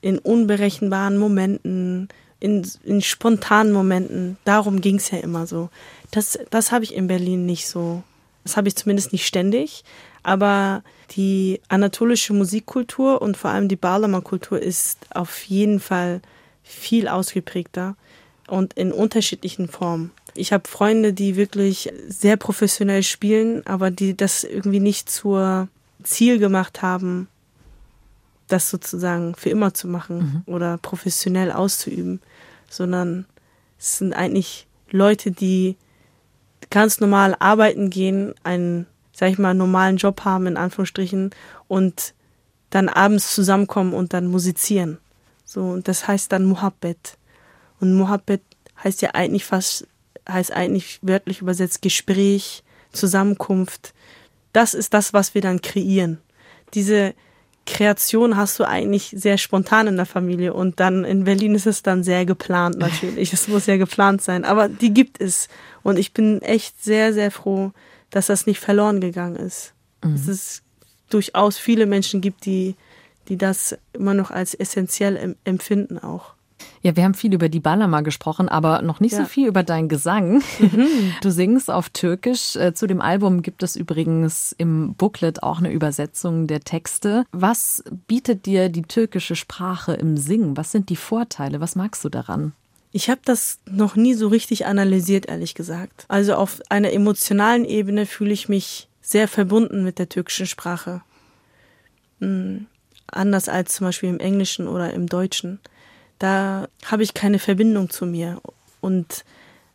[0.00, 2.08] in unberechenbaren Momenten,
[2.40, 4.38] in, in spontanen Momenten.
[4.44, 5.70] Darum ging es ja immer so.
[6.10, 8.02] Das, das habe ich in Berlin nicht so.
[8.42, 9.84] Das habe ich zumindest nicht ständig.
[10.26, 16.20] Aber die anatolische Musikkultur und vor allem die Balama-Kultur ist auf jeden Fall
[16.64, 17.94] viel ausgeprägter
[18.48, 20.10] und in unterschiedlichen Formen.
[20.34, 25.68] Ich habe Freunde, die wirklich sehr professionell spielen, aber die das irgendwie nicht zur
[26.02, 27.28] Ziel gemacht haben,
[28.48, 30.52] das sozusagen für immer zu machen mhm.
[30.52, 32.20] oder professionell auszuüben,
[32.68, 33.26] sondern
[33.78, 35.76] es sind eigentlich Leute, die
[36.70, 41.30] ganz normal arbeiten gehen, einen sag ich mal, normalen Job haben, in Anführungsstrichen,
[41.68, 42.12] und
[42.68, 44.98] dann abends zusammenkommen und dann musizieren.
[45.46, 47.16] So, und das heißt dann Muhabbet.
[47.80, 48.42] Und Muhabbet
[48.84, 49.86] heißt ja eigentlich fast,
[50.28, 53.94] heißt eigentlich wörtlich übersetzt Gespräch, Zusammenkunft.
[54.52, 56.18] Das ist das, was wir dann kreieren.
[56.74, 57.14] Diese
[57.64, 61.82] Kreation hast du eigentlich sehr spontan in der Familie und dann in Berlin ist es
[61.82, 63.32] dann sehr geplant natürlich.
[63.32, 65.48] es muss ja geplant sein, aber die gibt es
[65.82, 67.72] und ich bin echt sehr, sehr froh,
[68.10, 69.74] dass das nicht verloren gegangen ist.
[70.02, 70.12] Mhm.
[70.12, 70.62] Dass es
[71.10, 72.74] durchaus viele Menschen gibt, die,
[73.28, 76.36] die das immer noch als essentiell empfinden auch.
[76.82, 79.18] Ja, wir haben viel über die Balama gesprochen, aber noch nicht ja.
[79.18, 80.42] so viel über deinen Gesang.
[80.58, 80.86] Mhm.
[81.20, 82.56] Du singst auf Türkisch.
[82.56, 87.24] Äh, zu dem Album gibt es übrigens im Booklet auch eine Übersetzung der Texte.
[87.32, 90.56] Was bietet dir die türkische Sprache im Singen?
[90.56, 91.60] Was sind die Vorteile?
[91.60, 92.52] Was magst du daran?
[92.92, 96.04] Ich habe das noch nie so richtig analysiert, ehrlich gesagt.
[96.08, 101.02] Also auf einer emotionalen Ebene fühle ich mich sehr verbunden mit der türkischen Sprache.
[102.20, 102.66] Hm,
[103.06, 105.60] anders als zum Beispiel im Englischen oder im Deutschen.
[106.18, 108.40] Da habe ich keine Verbindung zu mir.
[108.80, 109.24] Und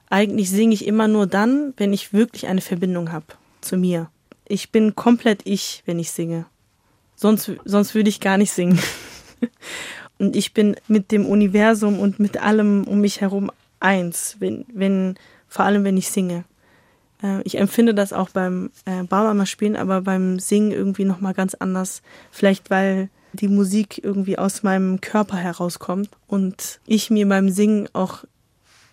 [0.09, 3.27] eigentlich singe ich immer nur dann, wenn ich wirklich eine Verbindung habe
[3.61, 4.09] zu mir.
[4.47, 6.45] Ich bin komplett ich, wenn ich singe.
[7.15, 8.79] Sonst, sonst würde ich gar nicht singen.
[10.21, 13.49] Und ich bin mit dem Universum und mit allem um mich herum
[13.79, 15.15] eins, wenn, wenn,
[15.47, 16.43] vor allem wenn ich singe.
[17.23, 21.55] Äh, ich empfinde das auch beim äh, Barberma spielen, aber beim Singen irgendwie nochmal ganz
[21.55, 22.03] anders.
[22.29, 28.23] Vielleicht weil die Musik irgendwie aus meinem Körper herauskommt und ich mir beim Singen auch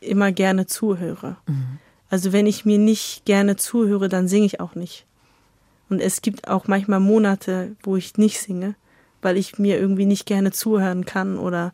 [0.01, 1.37] immer gerne zuhöre.
[1.47, 1.79] Mhm.
[2.09, 5.05] Also wenn ich mir nicht gerne zuhöre, dann singe ich auch nicht.
[5.91, 8.76] Und es gibt auch manchmal Monate, wo ich nicht singe
[9.23, 11.73] weil ich mir irgendwie nicht gerne zuhören kann oder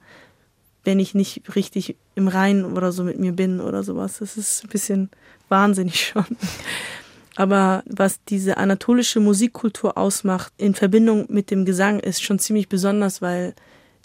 [0.85, 4.19] wenn ich nicht richtig im Reinen oder so mit mir bin oder sowas.
[4.19, 5.11] Das ist ein bisschen
[5.49, 6.27] wahnsinnig schon.
[7.37, 13.23] Aber was diese anatolische Musikkultur ausmacht, in Verbindung mit dem Gesang, ist schon ziemlich besonders,
[13.23, 13.55] weil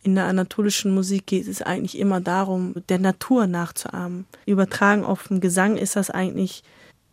[0.02, 4.26] in der anatolischen Musik geht es eigentlich immer darum, der Natur nachzuahmen.
[4.46, 6.64] Übertragen auf den Gesang ist das eigentlich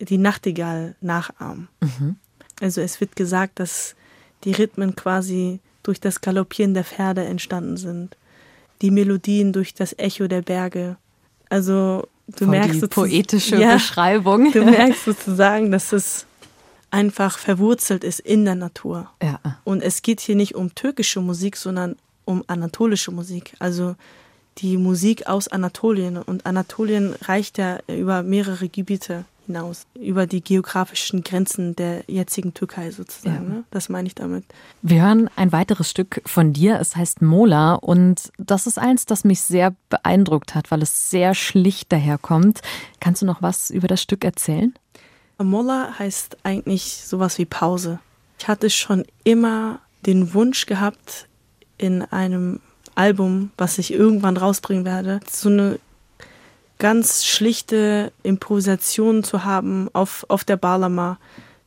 [0.00, 1.68] die Nachtigall nachahmen.
[1.80, 2.16] Mhm.
[2.60, 3.96] Also es wird gesagt, dass
[4.44, 8.16] die Rhythmen quasi durch das Galoppieren der Pferde entstanden sind.
[8.82, 10.96] Die Melodien durch das Echo der Berge.
[11.48, 14.52] Also du Voll merkst die poetische ja, Beschreibung.
[14.52, 16.26] Du merkst sozusagen, dass es
[16.90, 19.10] einfach verwurzelt ist in der Natur.
[19.22, 19.40] Ja.
[19.64, 23.54] Und es geht hier nicht um türkische Musik, sondern um anatolische Musik.
[23.58, 23.96] Also
[24.58, 26.16] die Musik aus Anatolien.
[26.16, 32.90] Und Anatolien reicht ja über mehrere Gebiete hinaus, über die geografischen Grenzen der jetzigen Türkei
[32.90, 33.48] sozusagen.
[33.48, 33.54] Ja.
[33.56, 33.64] Ne?
[33.70, 34.44] Das meine ich damit.
[34.82, 36.78] Wir hören ein weiteres Stück von dir.
[36.80, 41.34] Es heißt Mola und das ist eins, das mich sehr beeindruckt hat, weil es sehr
[41.34, 42.60] schlicht daherkommt.
[43.00, 44.74] Kannst du noch was über das Stück erzählen?
[45.38, 47.98] Mola heißt eigentlich sowas wie Pause.
[48.38, 51.28] Ich hatte schon immer den Wunsch gehabt,
[51.78, 52.60] in einem
[52.94, 55.78] Album, was ich irgendwann rausbringen werde, so eine
[56.78, 61.18] ganz schlichte Improvisation zu haben auf, auf der Balama,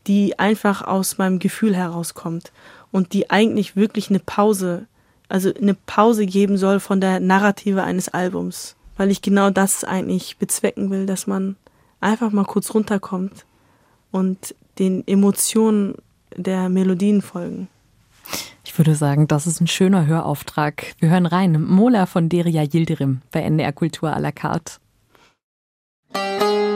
[0.07, 2.51] die einfach aus meinem Gefühl herauskommt
[2.91, 4.85] und die eigentlich wirklich eine Pause,
[5.27, 10.37] also eine Pause geben soll von der Narrative eines Albums, weil ich genau das eigentlich
[10.37, 11.55] bezwecken will, dass man
[12.01, 13.45] einfach mal kurz runterkommt
[14.11, 15.95] und den Emotionen
[16.35, 17.67] der Melodien folgen.
[18.63, 20.93] Ich würde sagen, das ist ein schöner Hörauftrag.
[20.99, 21.61] Wir hören rein.
[21.61, 24.79] Mola von Deria Yildirim bei NDR Kultur à la carte.
[26.11, 26.68] Thank you.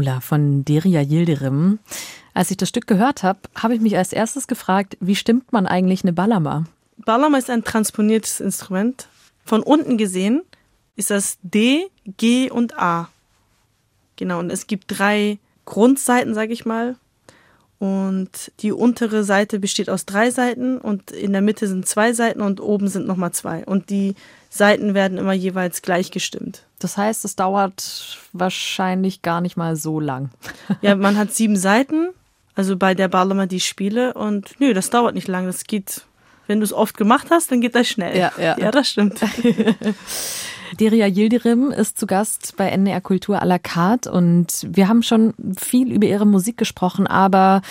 [0.00, 1.78] Mola von Deria Yildirim.
[2.32, 5.66] Als ich das Stück gehört habe, habe ich mich als erstes gefragt, wie stimmt man
[5.66, 6.64] eigentlich eine Balama?
[6.96, 9.08] Balama ist ein transponiertes Instrument.
[9.44, 10.40] Von unten gesehen
[10.96, 11.86] ist das D,
[12.16, 13.10] G und A.
[14.16, 16.96] Genau, und es gibt drei Grundseiten, sage ich mal.
[17.80, 22.42] Und die untere Seite besteht aus drei Seiten und in der Mitte sind zwei Seiten
[22.42, 23.64] und oben sind nochmal zwei.
[23.64, 24.16] Und die
[24.50, 26.62] Seiten werden immer jeweils gleichgestimmt.
[26.78, 30.28] Das heißt, es dauert wahrscheinlich gar nicht mal so lang.
[30.82, 32.10] ja, man hat sieben Seiten,
[32.54, 35.46] also bei der Ballermann die Spiele und nö, das dauert nicht lang.
[35.46, 36.02] Das geht,
[36.48, 38.14] wenn du es oft gemacht hast, dann geht das schnell.
[38.14, 38.58] Ja, ja.
[38.58, 39.20] ja das stimmt.
[40.78, 45.34] Deria Yildirim ist zu Gast bei NDR Kultur à la carte und wir haben schon
[45.58, 47.62] viel über ihre Musik gesprochen, aber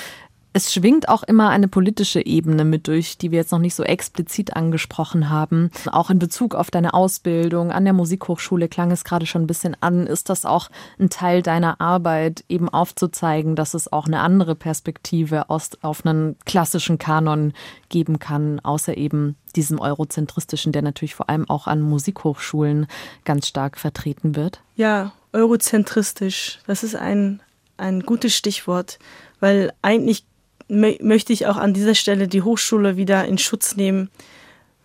[0.52, 3.84] es schwingt auch immer eine politische Ebene mit durch, die wir jetzt noch nicht so
[3.84, 5.70] explizit angesprochen haben.
[5.91, 9.78] Auch in Bezug auf deine Ausbildung an der Musikhochschule klang es gerade schon ein bisschen
[9.82, 10.08] an.
[10.08, 10.70] Ist das auch
[11.00, 16.36] ein Teil deiner Arbeit, eben aufzuzeigen, dass es auch eine andere Perspektive aus, auf einen
[16.45, 17.54] klassischen Kanon
[17.89, 22.88] geben kann, außer eben diesem eurozentristischen, der natürlich vor allem auch an Musikhochschulen
[23.24, 24.62] ganz stark vertreten wird?
[24.76, 27.39] Ja, eurozentristisch, das ist ein,
[27.78, 28.97] ein gutes Stichwort,
[29.39, 30.26] weil eigentlich
[30.70, 34.09] möchte ich auch an dieser Stelle die Hochschule wieder in Schutz nehmen,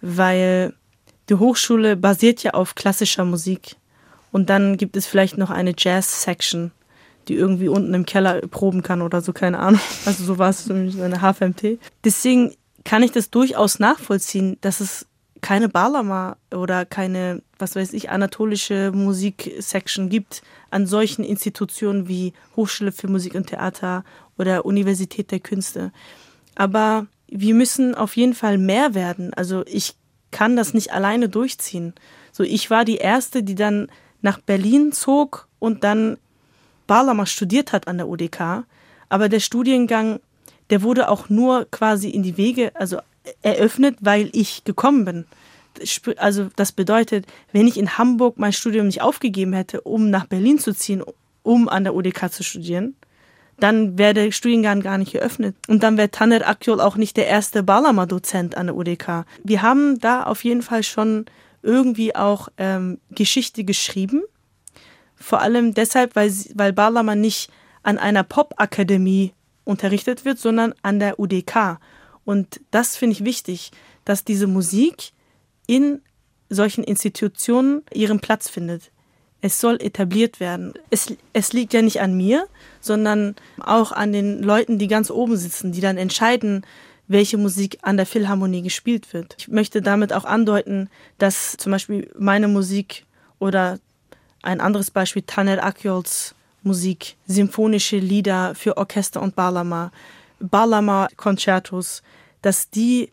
[0.00, 0.74] weil
[1.28, 3.76] die Hochschule basiert ja auf klassischer Musik.
[4.32, 6.72] Und dann gibt es vielleicht noch eine Jazz-Section,
[7.28, 9.80] die irgendwie unten im Keller proben kann oder so, keine Ahnung.
[10.06, 11.78] Also so war es zumindest eine HFMT.
[12.04, 12.54] Deswegen
[12.84, 15.06] kann ich das durchaus nachvollziehen, dass es
[15.44, 22.92] keine Balama oder keine, was weiß ich, anatolische Musik-Section gibt an solchen Institutionen wie Hochschule
[22.92, 24.04] für Musik und Theater
[24.38, 25.92] oder Universität der Künste.
[26.54, 29.34] Aber wir müssen auf jeden Fall mehr werden.
[29.34, 29.96] Also ich
[30.30, 31.92] kann das nicht alleine durchziehen.
[32.32, 33.88] So, ich war die erste, die dann
[34.22, 36.16] nach Berlin zog und dann
[36.86, 38.64] Barlamer studiert hat an der UDK,
[39.10, 40.20] aber der Studiengang,
[40.70, 43.00] der wurde auch nur quasi in die Wege, also
[43.42, 45.24] eröffnet, weil ich gekommen bin.
[46.18, 50.58] Also das bedeutet, wenn ich in Hamburg mein Studium nicht aufgegeben hätte, um nach Berlin
[50.58, 51.02] zu ziehen,
[51.42, 52.96] um an der UDK zu studieren,
[53.58, 55.56] dann wäre der Studiengang gar nicht geöffnet.
[55.68, 59.24] Und dann wäre Taner Akyol auch nicht der erste Balama-Dozent an der UDK.
[59.42, 61.26] Wir haben da auf jeden Fall schon
[61.62, 64.22] irgendwie auch ähm, Geschichte geschrieben.
[65.16, 67.50] Vor allem deshalb, weil, weil Balama nicht
[67.82, 69.32] an einer Popakademie
[69.64, 71.78] unterrichtet wird, sondern an der UDK.
[72.24, 73.70] Und das finde ich wichtig,
[74.04, 75.12] dass diese Musik
[75.66, 76.00] in
[76.48, 78.90] solchen Institutionen ihren Platz findet.
[79.40, 80.72] Es soll etabliert werden.
[80.90, 82.46] Es, es liegt ja nicht an mir,
[82.80, 86.64] sondern auch an den Leuten, die ganz oben sitzen, die dann entscheiden,
[87.08, 89.36] welche Musik an der Philharmonie gespielt wird.
[89.38, 93.04] Ich möchte damit auch andeuten, dass zum Beispiel meine Musik
[93.38, 93.78] oder
[94.42, 99.92] ein anderes Beispiel Taner Akyols Musik, symphonische Lieder für Orchester und Balama,
[100.40, 102.02] Balama-Konzertos,
[102.42, 103.10] dass die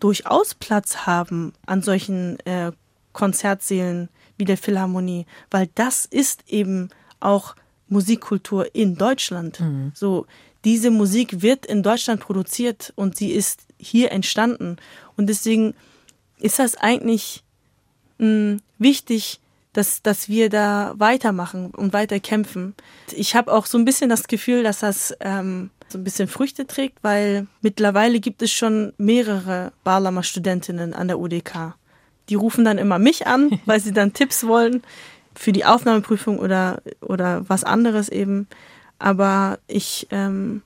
[0.00, 2.72] durchaus Platz haben an solchen äh,
[3.12, 6.88] Konzertsälen wie der Philharmonie, weil das ist eben
[7.20, 7.54] auch
[7.88, 9.60] Musikkultur in Deutschland.
[9.60, 9.92] Mhm.
[9.94, 10.26] So,
[10.64, 14.76] diese Musik wird in Deutschland produziert und sie ist hier entstanden.
[15.16, 15.74] Und deswegen
[16.38, 17.44] ist das eigentlich
[18.18, 19.40] mh, hm, wichtig,
[19.72, 22.74] dass, dass wir da weitermachen und weiter kämpfen.
[23.12, 26.66] Ich habe auch so ein bisschen das Gefühl, dass das ähm, so ein bisschen Früchte
[26.66, 31.74] trägt, weil mittlerweile gibt es schon mehrere Barlamer Studentinnen an der UDK.
[32.28, 34.82] Die rufen dann immer mich an, weil sie dann Tipps wollen
[35.34, 38.48] für die Aufnahmeprüfung oder, oder was anderes eben.
[38.98, 40.62] Aber ich, ähm,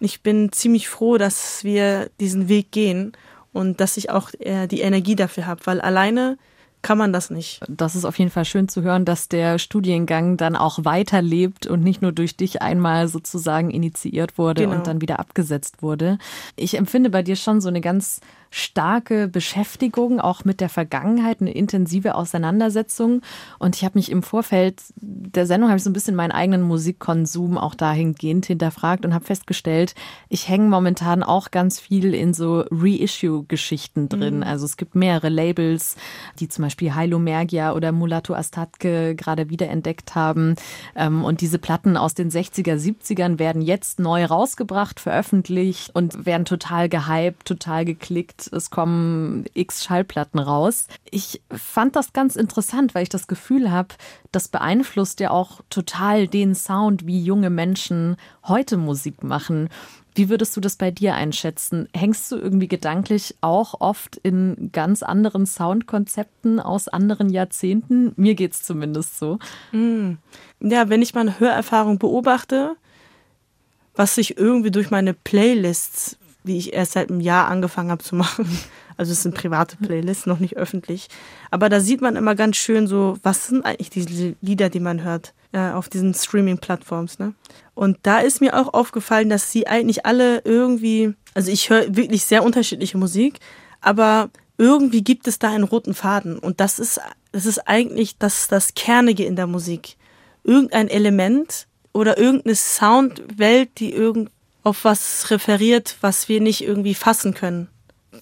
[0.00, 3.12] ich bin ziemlich froh, dass wir diesen Weg gehen
[3.52, 6.38] und dass ich auch äh, die Energie dafür habe, weil alleine
[6.86, 7.62] kann man das nicht.
[7.68, 11.82] Das ist auf jeden Fall schön zu hören, dass der Studiengang dann auch weiterlebt und
[11.82, 14.76] nicht nur durch dich einmal sozusagen initiiert wurde genau.
[14.76, 16.18] und dann wieder abgesetzt wurde.
[16.54, 18.20] Ich empfinde bei dir schon so eine ganz
[18.56, 23.20] starke Beschäftigung, auch mit der Vergangenheit, eine intensive Auseinandersetzung.
[23.58, 24.82] Und ich habe mich im Vorfeld
[25.36, 29.26] der Sendung habe ich so ein bisschen meinen eigenen Musikkonsum auch dahingehend hinterfragt und habe
[29.26, 29.94] festgestellt,
[30.30, 34.38] ich hänge momentan auch ganz viel in so Reissue-Geschichten drin.
[34.38, 34.42] Mhm.
[34.44, 35.96] Also es gibt mehrere Labels,
[36.38, 40.56] die zum Beispiel Hailo Mergia oder Mulatu Astatke gerade wiederentdeckt haben.
[40.94, 46.46] Ähm, und diese Platten aus den 60er, 70ern werden jetzt neu rausgebracht, veröffentlicht und werden
[46.46, 50.86] total gehypt, total geklickt es kommen x Schallplatten raus.
[51.10, 53.94] Ich fand das ganz interessant, weil ich das Gefühl habe,
[54.32, 59.68] das beeinflusst ja auch total den Sound, wie junge Menschen heute Musik machen.
[60.16, 61.90] Wie würdest du das bei dir einschätzen?
[61.94, 68.12] Hängst du irgendwie gedanklich auch oft in ganz anderen Soundkonzepten aus anderen Jahrzehnten?
[68.16, 69.38] Mir geht es zumindest so.
[69.72, 70.16] Hm.
[70.60, 72.76] Ja, wenn ich meine Hörerfahrung beobachte,
[73.94, 76.16] was sich irgendwie durch meine Playlists
[76.46, 78.46] die ich erst seit einem Jahr angefangen habe zu machen.
[78.98, 81.08] Also es sind private Playlists, noch nicht öffentlich.
[81.50, 85.04] Aber da sieht man immer ganz schön so, was sind eigentlich diese Lieder, die man
[85.04, 87.18] hört äh, auf diesen Streaming-Plattforms.
[87.18, 87.34] Ne?
[87.74, 92.24] Und da ist mir auch aufgefallen, dass sie eigentlich alle irgendwie, also ich höre wirklich
[92.24, 93.40] sehr unterschiedliche Musik,
[93.82, 96.38] aber irgendwie gibt es da einen roten Faden.
[96.38, 96.98] Und das ist,
[97.32, 99.96] das ist eigentlich das, das Kernige in der Musik.
[100.42, 104.30] Irgendein Element oder irgendeine Soundwelt, die irgendwie
[104.66, 107.68] auf was referiert, was wir nicht irgendwie fassen können,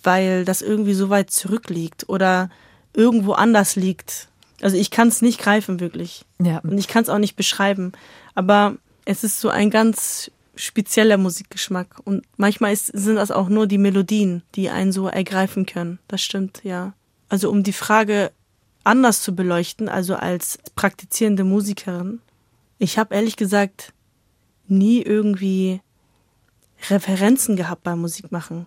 [0.03, 2.51] weil das irgendwie so weit zurückliegt oder
[2.93, 4.29] irgendwo anders liegt.
[4.61, 6.27] Also ich kann es nicht greifen wirklich.
[6.43, 6.59] Ja.
[6.59, 7.93] Und ich kann es auch nicht beschreiben.
[8.35, 8.77] Aber
[9.07, 12.03] es ist so ein ganz spezieller Musikgeschmack.
[12.05, 15.99] Und manchmal ist, sind das auch nur die Melodien, die einen so ergreifen können.
[16.09, 16.93] Das stimmt, ja.
[17.31, 18.33] Also um die Frage
[18.85, 22.21] anders zu beleuchten, also als praktizierende Musikerin,
[22.79, 23.95] ich habe ehrlich gesagt
[24.69, 25.81] nie irgendwie
[26.91, 28.67] Referenzen gehabt beim Musikmachen.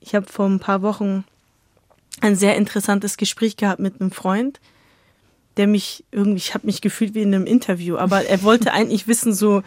[0.00, 1.24] Ich habe vor ein paar Wochen
[2.20, 4.60] ein sehr interessantes Gespräch gehabt mit einem Freund,
[5.56, 9.08] der mich irgendwie, ich habe mich gefühlt wie in einem Interview, aber er wollte eigentlich
[9.08, 9.62] wissen, so,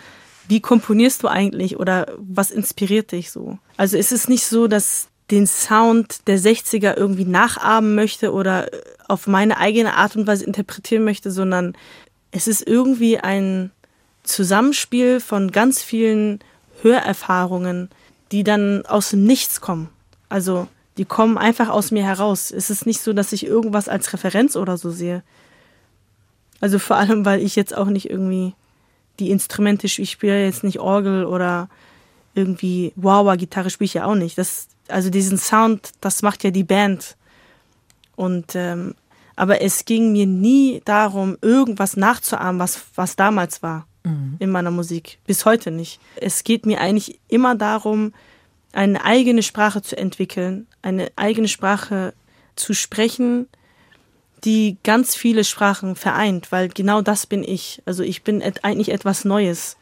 [0.48, 3.58] wie komponierst du eigentlich oder was inspiriert dich so?
[3.78, 8.70] Also ist es nicht so, dass den Sound der 60er irgendwie nachahmen möchte oder
[9.08, 11.74] auf meine eigene Art und Weise interpretieren möchte, sondern
[12.32, 13.72] es ist irgendwie ein
[14.24, 16.40] Zusammenspiel von ganz vielen
[16.82, 17.90] Hörerfahrungen,
[18.32, 19.90] die dann aus dem Nichts kommen.
[20.30, 20.68] Also
[20.98, 22.52] die kommen einfach aus mir heraus.
[22.52, 25.24] Es ist nicht so, dass ich irgendwas als Referenz oder so sehe.
[26.60, 28.54] Also vor allem, weil ich jetzt auch nicht irgendwie
[29.20, 31.70] die Instrumente, ich spiele jetzt nicht Orgel oder
[32.34, 34.38] irgendwie Wawa-Gitarre spiele ich ja auch nicht.
[34.38, 37.18] Das, also diesen Sound, das macht ja die Band.
[38.16, 38.96] Und ähm,
[39.36, 43.88] aber es ging mir nie darum, irgendwas nachzuahmen, was, was damals war.
[44.04, 44.36] Mhm.
[44.40, 45.20] in meiner Musik.
[45.26, 46.00] Bis heute nicht.
[46.16, 48.14] Es geht mir eigentlich immer darum,
[48.74, 52.14] eine eigene Sprache zu entwickeln, eine eigene Sprache
[52.56, 53.48] zu sprechen,
[54.44, 57.82] die ganz viele Sprachen vereint, weil genau das bin ich.
[57.86, 59.78] Also ich bin et eigentlich etwas Neues,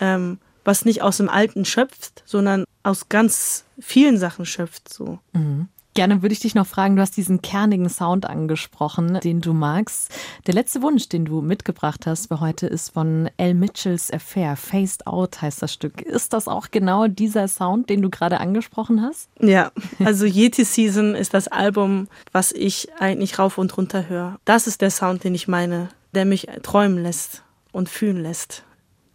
[0.00, 4.92] ähm, was nicht aus dem Alten schöpft, sondern aus ganz vielen Sachen schöpft.
[4.92, 5.18] So.
[5.32, 5.68] Mhm.
[5.94, 10.12] Gerne würde ich dich noch fragen, du hast diesen kernigen Sound angesprochen, den du magst.
[10.48, 13.54] Der letzte Wunsch, den du mitgebracht hast für heute, ist von L.
[13.54, 14.56] Mitchells Affair.
[14.56, 16.02] Faced Out heißt das Stück.
[16.02, 19.28] Ist das auch genau dieser Sound, den du gerade angesprochen hast?
[19.40, 19.70] Ja,
[20.04, 24.40] also Yeti Season ist das Album, was ich eigentlich rauf und runter höre.
[24.44, 28.64] Das ist der Sound, den ich meine, der mich träumen lässt und fühlen lässt.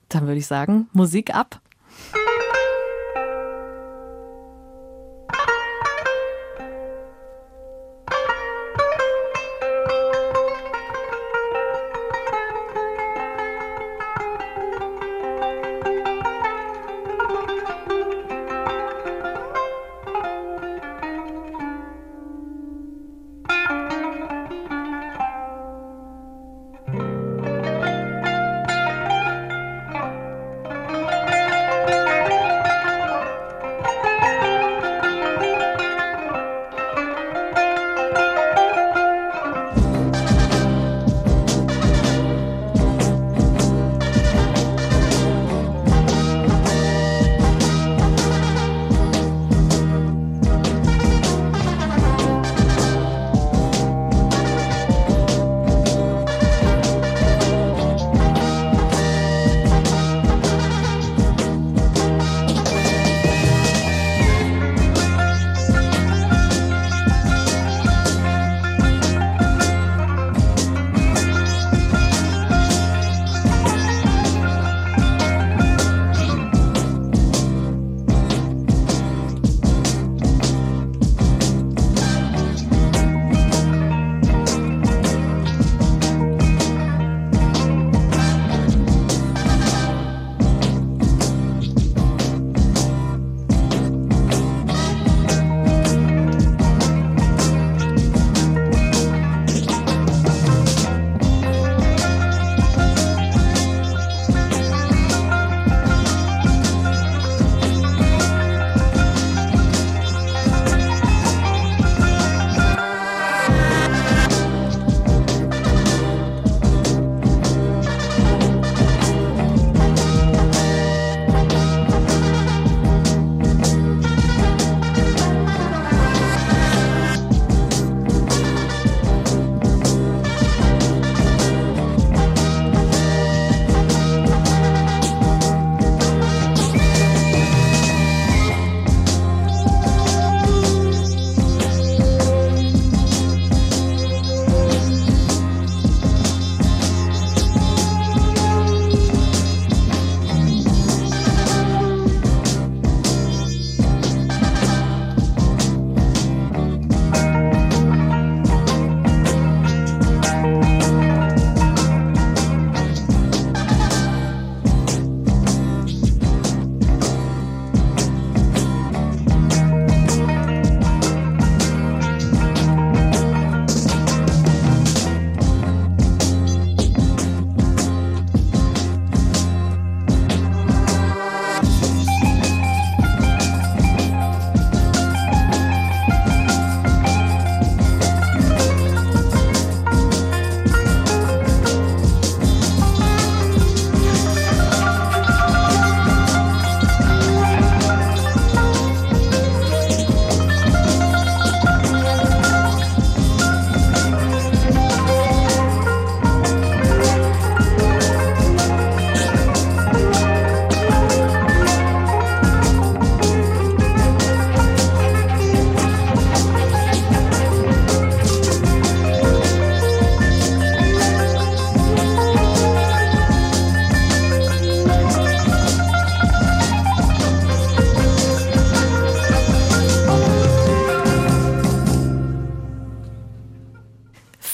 [0.07, 1.59] Dann würde ich sagen, Musik ab.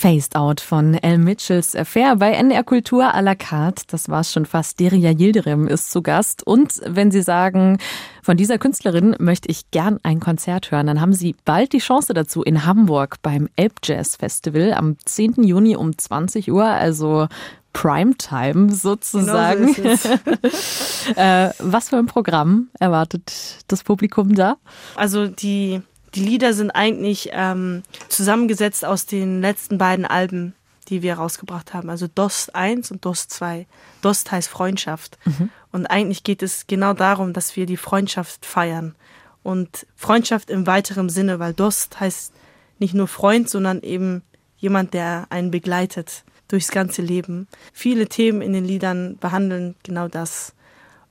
[0.06, 1.18] Faced Out von L.
[1.18, 3.86] Mitchells Affair bei NR Kultur à la carte.
[3.88, 4.80] Das war's schon fast.
[4.80, 6.46] Deria Yildirim ist zu Gast.
[6.46, 7.80] Und wenn Sie sagen,
[8.22, 12.14] von dieser Künstlerin möchte ich gern ein Konzert hören, dann haben Sie bald die Chance
[12.14, 15.44] dazu in Hamburg beim Elb Jazz Festival am 10.
[15.44, 16.66] Juni um 20 Uhr.
[16.66, 17.28] Also
[17.74, 19.74] Primetime sozusagen.
[19.74, 20.10] Genau so
[21.16, 24.58] äh, was für ein Programm erwartet das Publikum da?
[24.96, 25.82] Also die,
[26.16, 30.56] die Lieder sind eigentlich ähm, zusammengesetzt aus den letzten beiden Alben,
[30.88, 31.90] die wir rausgebracht haben.
[31.90, 33.66] Also Dost 1 und Dost 2.
[34.02, 35.18] Dost heißt Freundschaft.
[35.26, 35.50] Mhm.
[35.72, 38.96] Und eigentlich geht es genau darum, dass wir die Freundschaft feiern.
[39.44, 42.34] Und Freundschaft im weiteren Sinne, weil Dost heißt
[42.80, 44.22] nicht nur Freund, sondern eben
[44.58, 47.48] jemand, der einen begleitet durchs ganze Leben.
[47.74, 50.54] Viele Themen in den Liedern behandeln genau das.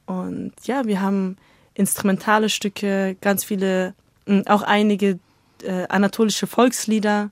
[0.07, 1.36] Und ja, wir haben
[1.74, 3.94] instrumentale Stücke, ganz viele,
[4.47, 5.18] auch einige
[5.62, 7.31] äh, anatolische Volkslieder.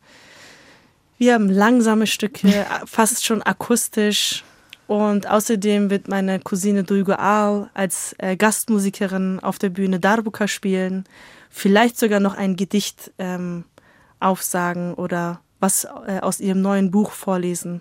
[1.19, 4.45] Wir haben langsame Stücke, fast schon akustisch.
[4.89, 11.05] Und außerdem wird meine Cousine Duygu Al als äh, Gastmusikerin auf der Bühne Darbuka spielen.
[11.49, 13.65] Vielleicht sogar noch ein Gedicht ähm,
[14.21, 17.81] aufsagen oder was äh, aus ihrem neuen Buch vorlesen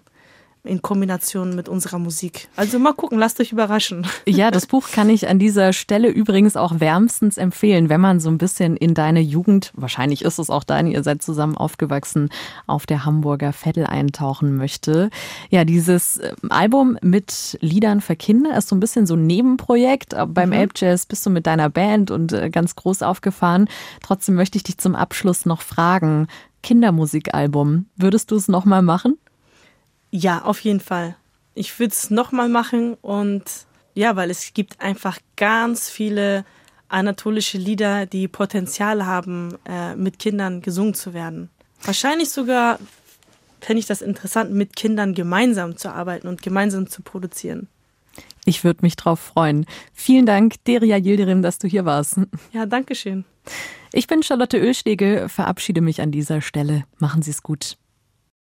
[0.63, 2.47] in Kombination mit unserer Musik.
[2.55, 4.07] Also mal gucken, lasst euch überraschen.
[4.27, 8.29] Ja, das Buch kann ich an dieser Stelle übrigens auch wärmstens empfehlen, wenn man so
[8.29, 12.29] ein bisschen in deine Jugend, wahrscheinlich ist es auch deine, ihr seid zusammen aufgewachsen,
[12.65, 15.09] auf der Hamburger Vettel eintauchen möchte.
[15.49, 20.15] Ja, dieses ähm, Album mit Liedern für Kinder ist so ein bisschen so ein Nebenprojekt.
[20.27, 20.55] Beim mhm.
[20.55, 23.67] Elbjazz bist du mit deiner Band und äh, ganz groß aufgefahren.
[24.01, 26.27] Trotzdem möchte ich dich zum Abschluss noch fragen,
[26.63, 29.17] Kindermusikalbum, würdest du es nochmal machen?
[30.11, 31.15] Ja, auf jeden Fall.
[31.53, 33.43] Ich würde es nochmal machen und
[33.93, 36.45] ja, weil es gibt einfach ganz viele
[36.87, 41.49] anatolische Lieder, die Potenzial haben, äh, mit Kindern gesungen zu werden.
[41.83, 42.79] Wahrscheinlich sogar
[43.61, 47.67] fände ich das interessant, mit Kindern gemeinsam zu arbeiten und gemeinsam zu produzieren.
[48.43, 49.65] Ich würde mich drauf freuen.
[49.93, 52.19] Vielen Dank, Deria Yildirim, dass du hier warst.
[52.51, 53.23] Ja, danke schön.
[53.93, 56.83] Ich bin Charlotte Ölschlegel, verabschiede mich an dieser Stelle.
[56.97, 57.77] Machen Sie es gut.